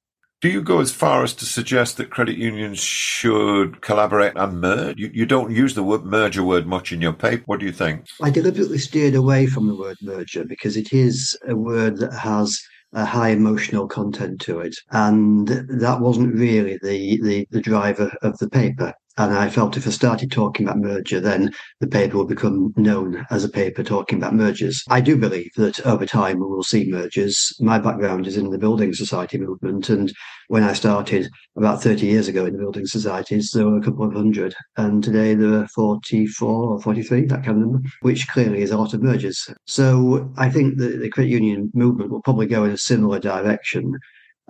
Do 0.43 0.49
you 0.49 0.61
go 0.61 0.81
as 0.81 0.91
far 0.91 1.23
as 1.23 1.35
to 1.35 1.47
suggest 1.47 1.97
that 1.97 2.11
credit 2.11 2.37
unions 2.37 2.81
should 2.81 3.81
collaborate 3.81 4.33
and 4.35 4.61
merge? 4.61 4.99
You, 4.99 5.09
you 5.15 5.25
don't 5.25 5.55
use 5.55 5.75
the 5.77 5.85
word 5.85 6.05
merger 6.05 6.43
word 6.43 6.67
much 6.67 6.91
in 6.91 7.01
your 7.01 7.13
paper. 7.13 7.45
What 7.47 7.61
do 7.61 7.67
you 7.67 7.71
think? 7.71 8.07
I 8.21 8.31
deliberately 8.31 8.79
steered 8.79 9.15
away 9.15 9.47
from 9.47 9.69
the 9.69 9.77
word 9.77 9.99
merger 10.03 10.45
because 10.45 10.77
it 10.77 10.93
is 10.93 11.39
a 11.47 11.55
word 11.55 11.99
that 11.99 12.13
has 12.13 12.61
a 12.93 13.05
high 13.05 13.29
emotional 13.29 13.87
content 13.87 14.41
to 14.41 14.59
it. 14.59 14.75
And 14.91 15.47
that 15.47 16.01
wasn't 16.01 16.35
really 16.35 16.77
the, 16.83 17.21
the, 17.23 17.47
the 17.53 17.61
driver 17.61 18.13
of 18.23 18.37
the 18.39 18.51
paper. 18.51 18.93
And 19.19 19.35
I 19.35 19.51
felt 19.51 19.77
if 19.77 19.87
I 19.87 19.91
started 19.91 20.33
talking 20.33 20.67
about 20.67 20.79
merger, 20.79 21.21
then 21.21 21.51
the 21.81 21.87
paper 21.87 22.17
will 22.17 22.25
become 22.25 22.73
known 22.77 23.27
as 23.31 23.45
a 23.45 23.49
paper 23.49 23.83
talking 23.83 24.19
about 24.19 24.35
mergers. 24.35 24.83
I 24.89 25.01
do 25.03 25.17
believe 25.17 25.51
that 25.57 25.85
over 25.87 26.07
time 26.07 26.39
we 26.39 26.47
will 26.47 26.63
see 26.63 26.91
mergers. 26.91 27.55
My 27.61 27.79
background 27.79 28.27
is 28.27 28.39
in 28.39 28.51
the 28.51 28.59
building 28.59 28.95
society 28.95 29.39
movement. 29.39 29.91
And 29.91 30.13
when 30.49 30.63
I 30.63 30.73
started 30.73 31.29
about 31.57 31.83
30 31.83 32.07
years 32.07 32.27
ago 32.29 32.47
in 32.47 32.55
the 32.55 32.59
building 32.59 32.87
societies, 32.87 33.51
there 33.51 33.67
were 33.67 33.79
a 33.79 33.83
couple 33.83 34.07
of 34.07 34.15
hundred. 34.15 34.55
And 34.77 35.05
today 35.05 35.35
there 35.35 35.61
are 35.61 35.69
44 35.69 36.49
or 36.49 36.81
43, 36.81 37.27
that 37.27 37.45
kind 37.45 37.51
of 37.51 37.57
number, 37.57 37.81
which 38.01 38.29
clearly 38.29 38.63
is 38.63 38.71
a 38.71 38.79
lot 38.79 38.95
of 38.95 39.03
mergers. 39.03 39.49
So 39.67 40.33
I 40.39 40.49
think 40.49 40.79
that 40.79 41.01
the 41.01 41.11
credit 41.11 41.31
union 41.31 41.71
movement 41.75 42.11
will 42.11 42.23
probably 42.23 42.47
go 42.47 42.65
in 42.65 42.71
a 42.71 42.79
similar 42.79 43.19
direction 43.19 43.99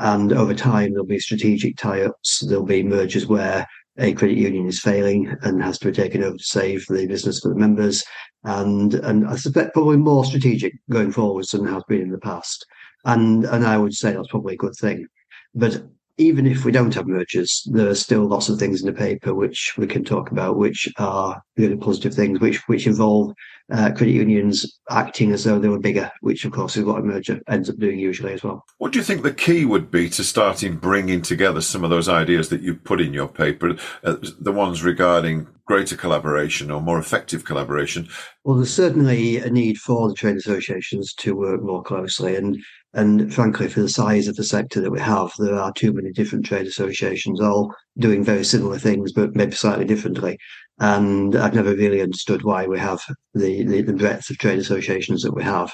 And 0.03 0.33
over 0.33 0.53
time, 0.53 0.91
there'll 0.91 1.07
be 1.07 1.21
strategic 1.21 1.77
tie-ups. 1.77 2.41
There'll 2.41 2.65
be 2.65 2.83
mergers 2.83 3.29
where 3.29 3.69
a 3.99 4.13
credit 4.15 4.37
union 4.37 4.67
is 4.67 4.81
failing 4.81 5.37
and 5.43 5.63
has 5.63 5.79
to 5.79 5.87
be 5.87 5.93
taken 5.93 6.25
over 6.25 6.37
to 6.37 6.45
save 6.45 6.85
the 6.89 7.07
business 7.07 7.39
for 7.39 7.51
the 7.51 7.55
members. 7.55 8.03
And 8.43 8.95
and 8.95 9.29
I 9.29 9.37
suspect 9.37 9.75
probably 9.75 9.99
more 9.99 10.25
strategic 10.25 10.75
going 10.91 11.13
forwards 11.13 11.51
than 11.51 11.67
has 11.67 11.85
been 11.89 12.01
in 12.01 12.11
the 12.11 12.19
past. 12.19 12.67
And 13.05 13.45
and 13.45 13.65
I 13.65 13.79
would 13.79 13.95
say 13.95 14.13
that's 14.13 14.27
probably 14.27 14.55
a 14.55 14.65
good 14.65 14.75
thing. 14.75 15.07
But 15.55 15.85
even 16.19 16.47
if 16.47 16.65
we 16.65 16.73
don't 16.73 16.95
have 16.95 17.07
mergers, 17.07 17.63
there 17.71 17.89
are 17.89 17.95
still 17.95 18.27
lots 18.27 18.49
of 18.49 18.59
things 18.59 18.81
in 18.81 18.87
the 18.87 18.93
paper 18.93 19.35
which 19.35 19.75
we 19.79 19.87
can 19.87 20.03
talk 20.03 20.33
about, 20.33 20.59
which 20.59 20.89
are 20.99 21.41
really 21.57 21.77
positive 21.77 22.13
things, 22.13 22.41
which 22.41 22.67
which 22.67 22.89
involve 22.89 23.35
uh, 23.73 23.91
credit 23.93 24.13
unions 24.13 24.79
acting 24.91 25.33
as 25.33 25.45
though 25.45 25.59
they 25.59 25.69
were 25.69 25.79
bigger, 25.79 26.11
which 26.21 26.45
of 26.45 26.53
course 26.53 26.77
is 26.77 26.85
what 26.85 26.99
a 26.99 27.03
merger 27.03 27.41
ends 27.49 27.71
up 27.71 27.77
doing 27.79 27.99
usually 27.99 28.33
as 28.33 28.43
well. 28.43 28.65
What 28.79 28.93
do 28.93 28.99
you 28.99 29.05
think 29.05 29.23
the 29.23 29.33
key 29.33 29.65
would 29.65 29.91
be 29.91 30.09
to 30.11 30.23
starting 30.23 30.77
bringing 30.77 31.23
together 31.23 31.61
some 31.61 31.83
of 31.83 31.91
those 31.91 32.09
ideas 32.09 32.51
that 32.51 32.63
you 32.63 32.75
put 32.75 33.01
in 33.01 33.15
your 33.15 33.29
paper, 33.29 33.77
uh, 34.05 34.17
the 34.39 34.53
ones 34.53 34.83
regarding 34.83 35.47
greater 35.65 35.97
collaboration 35.97 36.71
or 36.71 36.83
more 36.83 36.99
effective 36.99 37.45
collaboration? 37.45 38.09
Well, 38.45 38.57
there's 38.57 38.75
certainly 38.75 39.39
a 39.39 39.51
need 39.51 39.79
for 39.79 40.09
the 40.09 40.15
trade 40.15 40.37
associations 40.37 41.15
to 41.15 41.35
work 41.35 41.63
more 41.63 41.83
closely, 41.83 42.37
and 42.37 42.59
and 42.95 43.33
frankly, 43.33 43.69
for 43.69 43.81
the 43.81 43.89
size 43.89 44.29
of 44.29 44.37
the 44.37 44.45
sector 44.45 44.83
that 44.83 44.91
we 44.91 45.01
have, 45.01 45.33
there 45.39 45.55
are 45.55 45.73
too 45.73 45.95
many 45.95 46.13
different 46.13 46.45
trade 46.45 46.67
associations 46.67 47.41
all 47.41 47.75
doing 47.97 48.23
very 48.23 48.45
similar 48.45 48.79
things, 48.79 49.13
but 49.13 49.35
maybe 49.35 49.53
slightly 49.53 49.87
differently. 49.87 50.39
And 50.83 51.37
I've 51.37 51.55
never 51.55 51.77
really 51.77 52.03
understood 52.03 52.43
why 52.43 52.67
we 52.67 52.77
have 52.77 53.01
the, 53.35 53.63
the, 53.63 53.83
the 53.83 53.93
breadth 53.93 54.29
of 54.31 54.39
trade 54.39 54.59
associations 54.59 55.23
that 55.23 55.33
we 55.33 55.45
have. 55.45 55.73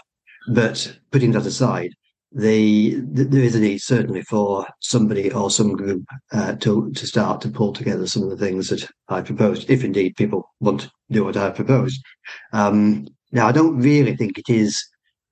But 0.52 0.98
putting 1.10 1.30
that 1.32 1.46
aside, 1.46 1.94
the, 2.30 2.96
the, 2.96 3.24
there 3.24 3.42
is 3.42 3.54
a 3.54 3.60
need 3.60 3.78
certainly 3.78 4.20
for 4.20 4.66
somebody 4.80 5.32
or 5.32 5.50
some 5.50 5.72
group 5.72 6.04
uh, 6.30 6.56
to 6.56 6.90
to 6.92 7.06
start 7.06 7.40
to 7.40 7.48
pull 7.48 7.72
together 7.72 8.06
some 8.06 8.22
of 8.22 8.28
the 8.28 8.36
things 8.36 8.68
that 8.68 8.86
I 9.08 9.22
proposed, 9.22 9.70
if 9.70 9.82
indeed 9.82 10.14
people 10.16 10.46
want 10.60 10.82
to 10.82 10.90
do 11.10 11.24
what 11.24 11.38
I 11.38 11.48
proposed. 11.52 12.02
Um, 12.52 13.08
now, 13.32 13.48
I 13.48 13.52
don't 13.52 13.78
really 13.78 14.14
think 14.14 14.36
it 14.36 14.50
is 14.50 14.86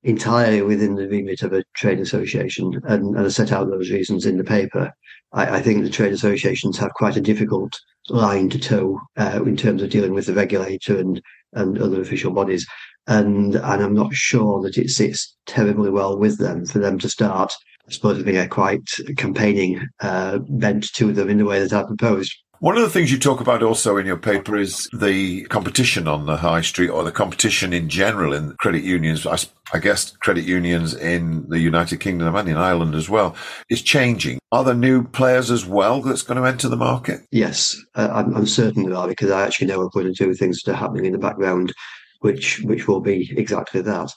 entirely 0.04 0.62
within 0.62 0.94
the 0.94 1.06
remit 1.06 1.42
of 1.42 1.52
a 1.52 1.64
trade 1.74 2.00
association, 2.00 2.80
and, 2.84 3.14
and 3.14 3.26
I 3.26 3.28
set 3.28 3.52
out 3.52 3.68
those 3.68 3.90
reasons 3.90 4.24
in 4.24 4.38
the 4.38 4.44
paper. 4.44 4.90
I, 5.34 5.56
I, 5.56 5.60
think 5.60 5.82
the 5.82 5.90
trade 5.90 6.14
associations 6.14 6.78
have 6.78 6.94
quite 6.94 7.16
a 7.16 7.20
difficult 7.20 7.78
line 8.08 8.48
to 8.50 8.58
toe 8.58 9.00
uh, 9.16 9.42
in 9.44 9.56
terms 9.56 9.82
of 9.82 9.90
dealing 9.90 10.12
with 10.12 10.26
the 10.26 10.34
regulator 10.34 10.98
and 10.98 11.20
and 11.52 11.80
other 11.80 12.00
official 12.00 12.32
bodies, 12.32 12.66
and 13.06 13.54
and 13.54 13.82
I'm 13.82 13.94
not 13.94 14.14
sure 14.14 14.60
that 14.62 14.78
it 14.78 14.90
sits 14.90 15.36
terribly 15.46 15.90
well 15.90 16.18
with 16.18 16.38
them 16.38 16.66
for 16.66 16.78
them 16.78 16.98
to 16.98 17.08
start. 17.08 17.52
I 17.88 17.92
suppose 17.92 18.22
being 18.22 18.36
a 18.36 18.48
quite 18.48 18.88
campaigning 19.16 19.86
uh, 20.00 20.38
bent 20.38 20.92
to 20.94 21.12
them 21.12 21.30
in 21.30 21.38
the 21.38 21.44
way 21.44 21.60
that 21.60 21.72
I 21.72 21.84
proposed. 21.84 22.34
One 22.60 22.76
of 22.76 22.82
the 22.82 22.88
things 22.88 23.12
you 23.12 23.18
talk 23.18 23.42
about 23.42 23.62
also 23.62 23.98
in 23.98 24.06
your 24.06 24.16
paper 24.16 24.56
is 24.56 24.88
the 24.90 25.44
competition 25.44 26.08
on 26.08 26.24
the 26.24 26.38
high 26.38 26.62
street 26.62 26.88
or 26.88 27.04
the 27.04 27.12
competition 27.12 27.74
in 27.74 27.90
general 27.90 28.32
in 28.32 28.52
credit 28.52 28.82
unions. 28.82 29.26
I, 29.26 29.36
I, 29.74 29.78
guess 29.78 30.16
credit 30.18 30.46
unions 30.46 30.94
in 30.94 31.46
the 31.50 31.58
United 31.58 32.00
Kingdom 32.00 32.34
and 32.34 32.48
in 32.48 32.56
Ireland 32.56 32.94
as 32.94 33.10
well 33.10 33.36
is 33.68 33.82
changing. 33.82 34.38
Are 34.52 34.64
there 34.64 34.74
new 34.74 35.06
players 35.06 35.50
as 35.50 35.66
well 35.66 36.00
that's 36.00 36.22
going 36.22 36.40
to 36.40 36.48
enter 36.48 36.70
the 36.70 36.78
market? 36.78 37.20
Yes, 37.30 37.76
uh, 37.94 38.08
I'm, 38.10 38.34
I'm, 38.34 38.46
certain 38.46 38.84
there 38.84 38.96
are 38.96 39.06
because 39.06 39.30
I 39.30 39.44
actually 39.44 39.66
know 39.66 39.82
of 39.82 39.90
one 39.92 40.06
or 40.06 40.14
two 40.14 40.32
things 40.32 40.62
that 40.62 40.72
are 40.72 40.76
happening 40.76 41.04
in 41.04 41.12
the 41.12 41.18
background, 41.18 41.74
which 42.20 42.60
which 42.60 42.88
will 42.88 43.00
be 43.00 43.30
exactly 43.36 43.82
that. 43.82 44.10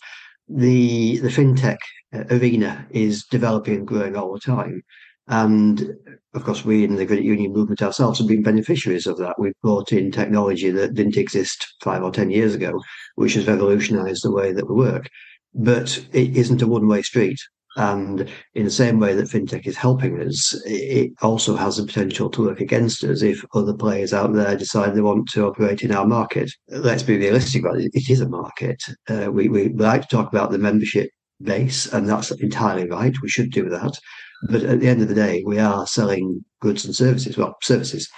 The 0.47 1.17
the 1.17 1.27
fintech 1.27 1.79
arena 2.13 2.87
is 2.91 3.25
developing 3.25 3.75
and 3.75 3.87
growing 3.87 4.15
all 4.15 4.33
the 4.33 4.39
time. 4.39 4.81
And 5.29 5.95
of 6.33 6.43
course, 6.43 6.65
we 6.65 6.83
in 6.83 6.95
the 6.95 7.05
credit 7.05 7.23
union 7.23 7.53
movement 7.53 7.81
ourselves 7.81 8.19
have 8.19 8.27
been 8.27 8.43
beneficiaries 8.43 9.07
of 9.07 9.17
that. 9.17 9.39
We've 9.39 9.53
brought 9.63 9.91
in 9.91 10.11
technology 10.11 10.69
that 10.71 10.93
didn't 10.93 11.17
exist 11.17 11.75
five 11.81 12.03
or 12.03 12.11
10 12.11 12.29
years 12.29 12.53
ago, 12.53 12.79
which 13.15 13.33
has 13.35 13.47
revolutionized 13.47 14.23
the 14.23 14.31
way 14.31 14.51
that 14.51 14.69
we 14.69 14.75
work. 14.75 15.07
But 15.53 16.03
it 16.13 16.35
isn't 16.35 16.61
a 16.61 16.67
one 16.67 16.87
way 16.87 17.01
street. 17.01 17.39
And 17.75 18.29
in 18.55 18.65
the 18.65 18.71
same 18.71 18.99
way 18.99 19.13
that 19.13 19.27
fintech 19.27 19.67
is 19.67 19.77
helping 19.77 20.19
us, 20.21 20.59
it 20.65 21.11
also 21.21 21.55
has 21.55 21.77
the 21.77 21.85
potential 21.85 22.29
to 22.31 22.47
work 22.47 22.59
against 22.59 23.03
us 23.03 23.21
if 23.21 23.45
other 23.53 23.73
players 23.73 24.13
out 24.13 24.33
there 24.33 24.57
decide 24.57 24.95
they 24.95 25.01
want 25.01 25.29
to 25.29 25.45
operate 25.45 25.83
in 25.83 25.91
our 25.91 26.05
market. 26.05 26.51
Let's 26.67 27.03
be 27.03 27.17
realistic 27.17 27.63
about 27.63 27.79
it. 27.79 27.91
It 27.93 28.09
is 28.09 28.21
a 28.21 28.29
market. 28.29 28.83
Uh, 29.07 29.31
we, 29.31 29.49
we 29.49 29.69
like 29.69 30.01
to 30.01 30.07
talk 30.07 30.27
about 30.29 30.51
the 30.51 30.57
membership 30.57 31.09
base, 31.41 31.85
and 31.93 32.09
that's 32.09 32.31
entirely 32.31 32.87
right. 32.89 33.15
We 33.21 33.29
should 33.29 33.51
do 33.51 33.69
that. 33.69 33.97
But 34.43 34.63
at 34.63 34.79
the 34.79 34.87
end 34.87 35.01
of 35.01 35.07
the 35.07 35.15
day, 35.15 35.43
we 35.45 35.59
are 35.59 35.85
selling 35.87 36.43
goods 36.61 36.85
and 36.85 36.95
services, 36.95 37.37
well, 37.37 37.55
services. 37.61 38.09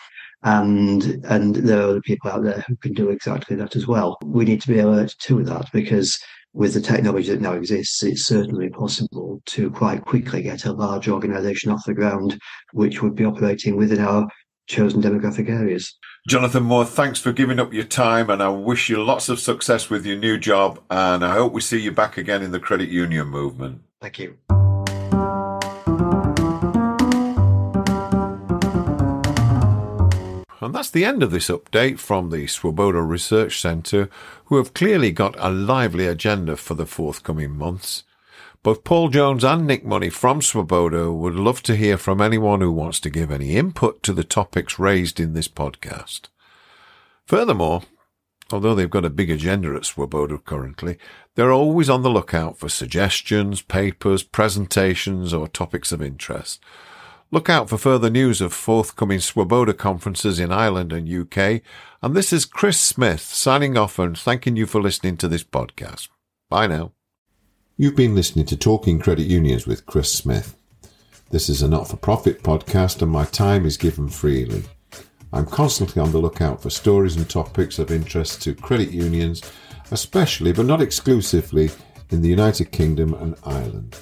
And 0.44 1.24
and 1.26 1.56
there 1.56 1.80
are 1.80 1.90
other 1.90 2.02
people 2.02 2.32
out 2.32 2.44
there 2.44 2.64
who 2.68 2.76
can 2.78 2.94
do 2.94 3.10
exactly 3.10 3.56
that 3.58 3.76
as 3.76 3.88
well. 3.88 4.18
We 4.24 4.46
need 4.46 4.62
to 4.62 4.68
be 4.68 4.80
alert 4.80 5.16
to 5.20 5.44
that 5.44 5.72
because 5.72 6.20
with 6.54 6.74
the 6.74 6.82
technology 6.82 7.30
that 7.30 7.42
now 7.42 7.54
exists, 7.54 8.04
it's 8.04 8.26
certainly 8.26 8.70
possible 8.70 9.42
to 9.46 9.70
quite 9.72 10.04
quickly 10.06 10.42
get 10.42 10.66
a 10.66 10.74
large 10.74 11.08
organization 11.08 11.72
off 11.72 11.86
the 11.86 11.94
ground, 11.94 12.40
which 12.74 13.02
would 13.02 13.16
be 13.16 13.24
operating 13.24 13.78
within 13.78 14.00
our 14.00 14.28
chosen 14.68 15.02
demographic 15.02 15.50
areas. 15.50 15.96
Jonathan 16.28 16.64
Moore, 16.64 16.86
thanks 16.86 17.20
for 17.20 17.32
giving 17.34 17.60
up 17.60 17.74
your 17.74 17.84
time 17.84 18.30
and 18.30 18.44
I 18.44 18.50
wish 18.50 18.90
you 18.90 19.04
lots 19.04 19.28
of 19.28 19.40
success 19.40 19.90
with 19.90 20.06
your 20.06 20.18
new 20.18 20.38
job 20.38 20.80
and 20.90 21.26
I 21.26 21.34
hope 21.34 21.54
we 21.54 21.62
see 21.62 21.80
you 21.80 21.92
back 21.92 22.18
again 22.18 22.42
in 22.42 22.52
the 22.52 22.60
credit 22.60 22.90
union 22.90 23.28
movement. 23.28 23.82
Thank 24.02 24.20
you. 24.20 24.38
And 30.62 30.76
that's 30.76 30.92
the 30.92 31.04
end 31.04 31.24
of 31.24 31.32
this 31.32 31.50
update 31.50 31.98
from 31.98 32.30
the 32.30 32.46
Swoboda 32.46 33.02
Research 33.02 33.60
Centre, 33.60 34.10
who 34.46 34.58
have 34.58 34.76
clearly 34.76 35.12
got 35.12 35.36
a 35.40 35.50
lively 35.50 36.06
agenda 36.06 36.56
for 36.56 36.76
the 36.76 36.86
forthcoming 36.86 37.58
months. 37.58 38.04
Both 38.62 38.84
Paul 38.84 39.10
Jones 39.10 39.44
and 39.44 39.66
Nick 39.66 39.84
Money 39.84 40.12
from 40.12 40.40
Swoboda 40.40 41.12
would 41.12 41.34
love 41.34 41.64
to 41.64 41.76
hear 41.76 41.98
from 41.98 42.22
anyone 42.22 42.62
who 42.62 42.72
wants 42.72 43.00
to 43.00 43.10
give 43.10 43.32
any 43.32 43.56
input 43.56 44.04
to 44.04 44.14
the 44.14 44.24
topics 44.24 44.78
raised 44.78 45.20
in 45.20 45.34
this 45.34 45.48
podcast. 45.48 46.28
Furthermore, 47.26 47.82
although 48.52 48.76
they've 48.76 48.88
got 48.88 49.06
a 49.06 49.10
big 49.10 49.32
agenda 49.32 49.74
at 49.74 49.86
Swoboda 49.86 50.38
currently, 50.38 51.00
they're 51.34 51.52
always 51.52 51.90
on 51.90 52.04
the 52.04 52.10
lookout 52.12 52.60
for 52.60 52.70
suggestions, 52.70 53.64
papers, 53.64 54.22
presentations, 54.22 55.34
or 55.34 55.48
topics 55.48 55.92
of 55.92 56.04
interest. 56.04 56.60
Look 57.34 57.50
out 57.50 57.70
for 57.70 57.78
further 57.78 58.10
news 58.10 58.42
of 58.42 58.52
forthcoming 58.52 59.22
Swoboda 59.22 59.74
conferences 59.74 60.38
in 60.38 60.52
Ireland 60.52 60.92
and 60.92 61.08
UK. 61.08 61.62
And 62.02 62.14
this 62.14 62.34
is 62.34 62.44
Chris 62.44 62.78
Smith 62.78 63.22
signing 63.22 63.78
off 63.78 63.98
and 63.98 64.18
thanking 64.18 64.58
you 64.58 64.66
for 64.66 64.82
listening 64.82 65.16
to 65.18 65.30
this 65.30 65.44
podcast. 65.44 66.10
Bye 66.50 66.68
now. 66.68 66.92
You've 67.78 67.96
been 67.96 68.16
listening 68.16 68.48
to 68.48 68.58
Talking 68.58 69.00
Credit 69.00 69.26
Unions 69.26 69.66
with 69.66 69.86
Chris 69.86 70.12
Smith. 70.12 70.58
This 71.30 71.48
is 71.48 71.62
a 71.62 71.70
not 71.70 71.88
for 71.88 71.96
profit 71.96 72.44
podcast 72.44 73.02
and 73.02 73.10
my 73.10 73.24
time 73.24 73.66
is 73.66 73.78
given 73.78 74.10
freely. 74.10 74.66
I'm 75.32 75.46
constantly 75.46 76.02
on 76.02 76.12
the 76.12 76.18
lookout 76.18 76.62
for 76.62 76.70
stories 76.70 77.16
and 77.16 77.30
topics 77.30 77.80
of 77.80 77.92
interest 77.92 78.42
to 78.42 78.54
credit 78.54 78.92
unions, 78.92 79.42
especially 79.92 80.52
but 80.52 80.66
not 80.66 80.82
exclusively 80.82 81.70
in 82.10 82.22
the 82.22 82.28
United 82.28 82.74
Kingdom 82.74 83.14
and 83.14 83.38
Ireland. 83.46 83.96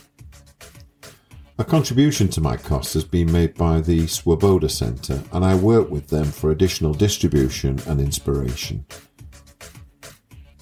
A 1.60 1.66
contribution 1.66 2.30
to 2.30 2.40
my 2.40 2.56
costs 2.56 2.94
has 2.94 3.04
been 3.04 3.30
made 3.30 3.54
by 3.54 3.82
the 3.82 4.08
Swoboda 4.08 4.70
Centre, 4.70 5.22
and 5.34 5.44
I 5.44 5.56
work 5.56 5.90
with 5.90 6.08
them 6.08 6.24
for 6.24 6.52
additional 6.52 6.94
distribution 6.94 7.78
and 7.86 8.00
inspiration. 8.00 8.86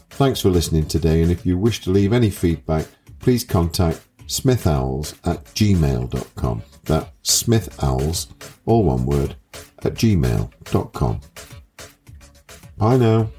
Thanks 0.10 0.42
for 0.42 0.50
listening 0.50 0.88
today, 0.88 1.22
and 1.22 1.32
if 1.32 1.46
you 1.46 1.56
wish 1.56 1.82
to 1.82 1.92
leave 1.92 2.14
any 2.14 2.32
feedback, 2.32 2.88
please 3.20 3.44
contact 3.44 4.02
smithowls 4.26 5.14
at 5.24 5.46
gmail.com. 5.54 6.64
That's 6.86 7.44
smithowls, 7.44 8.28
all 8.66 8.84
one 8.84 9.06
word, 9.06 9.36
at 9.84 9.94
gmail.com. 9.94 11.22
Bye 12.76 12.98
now. 12.98 13.30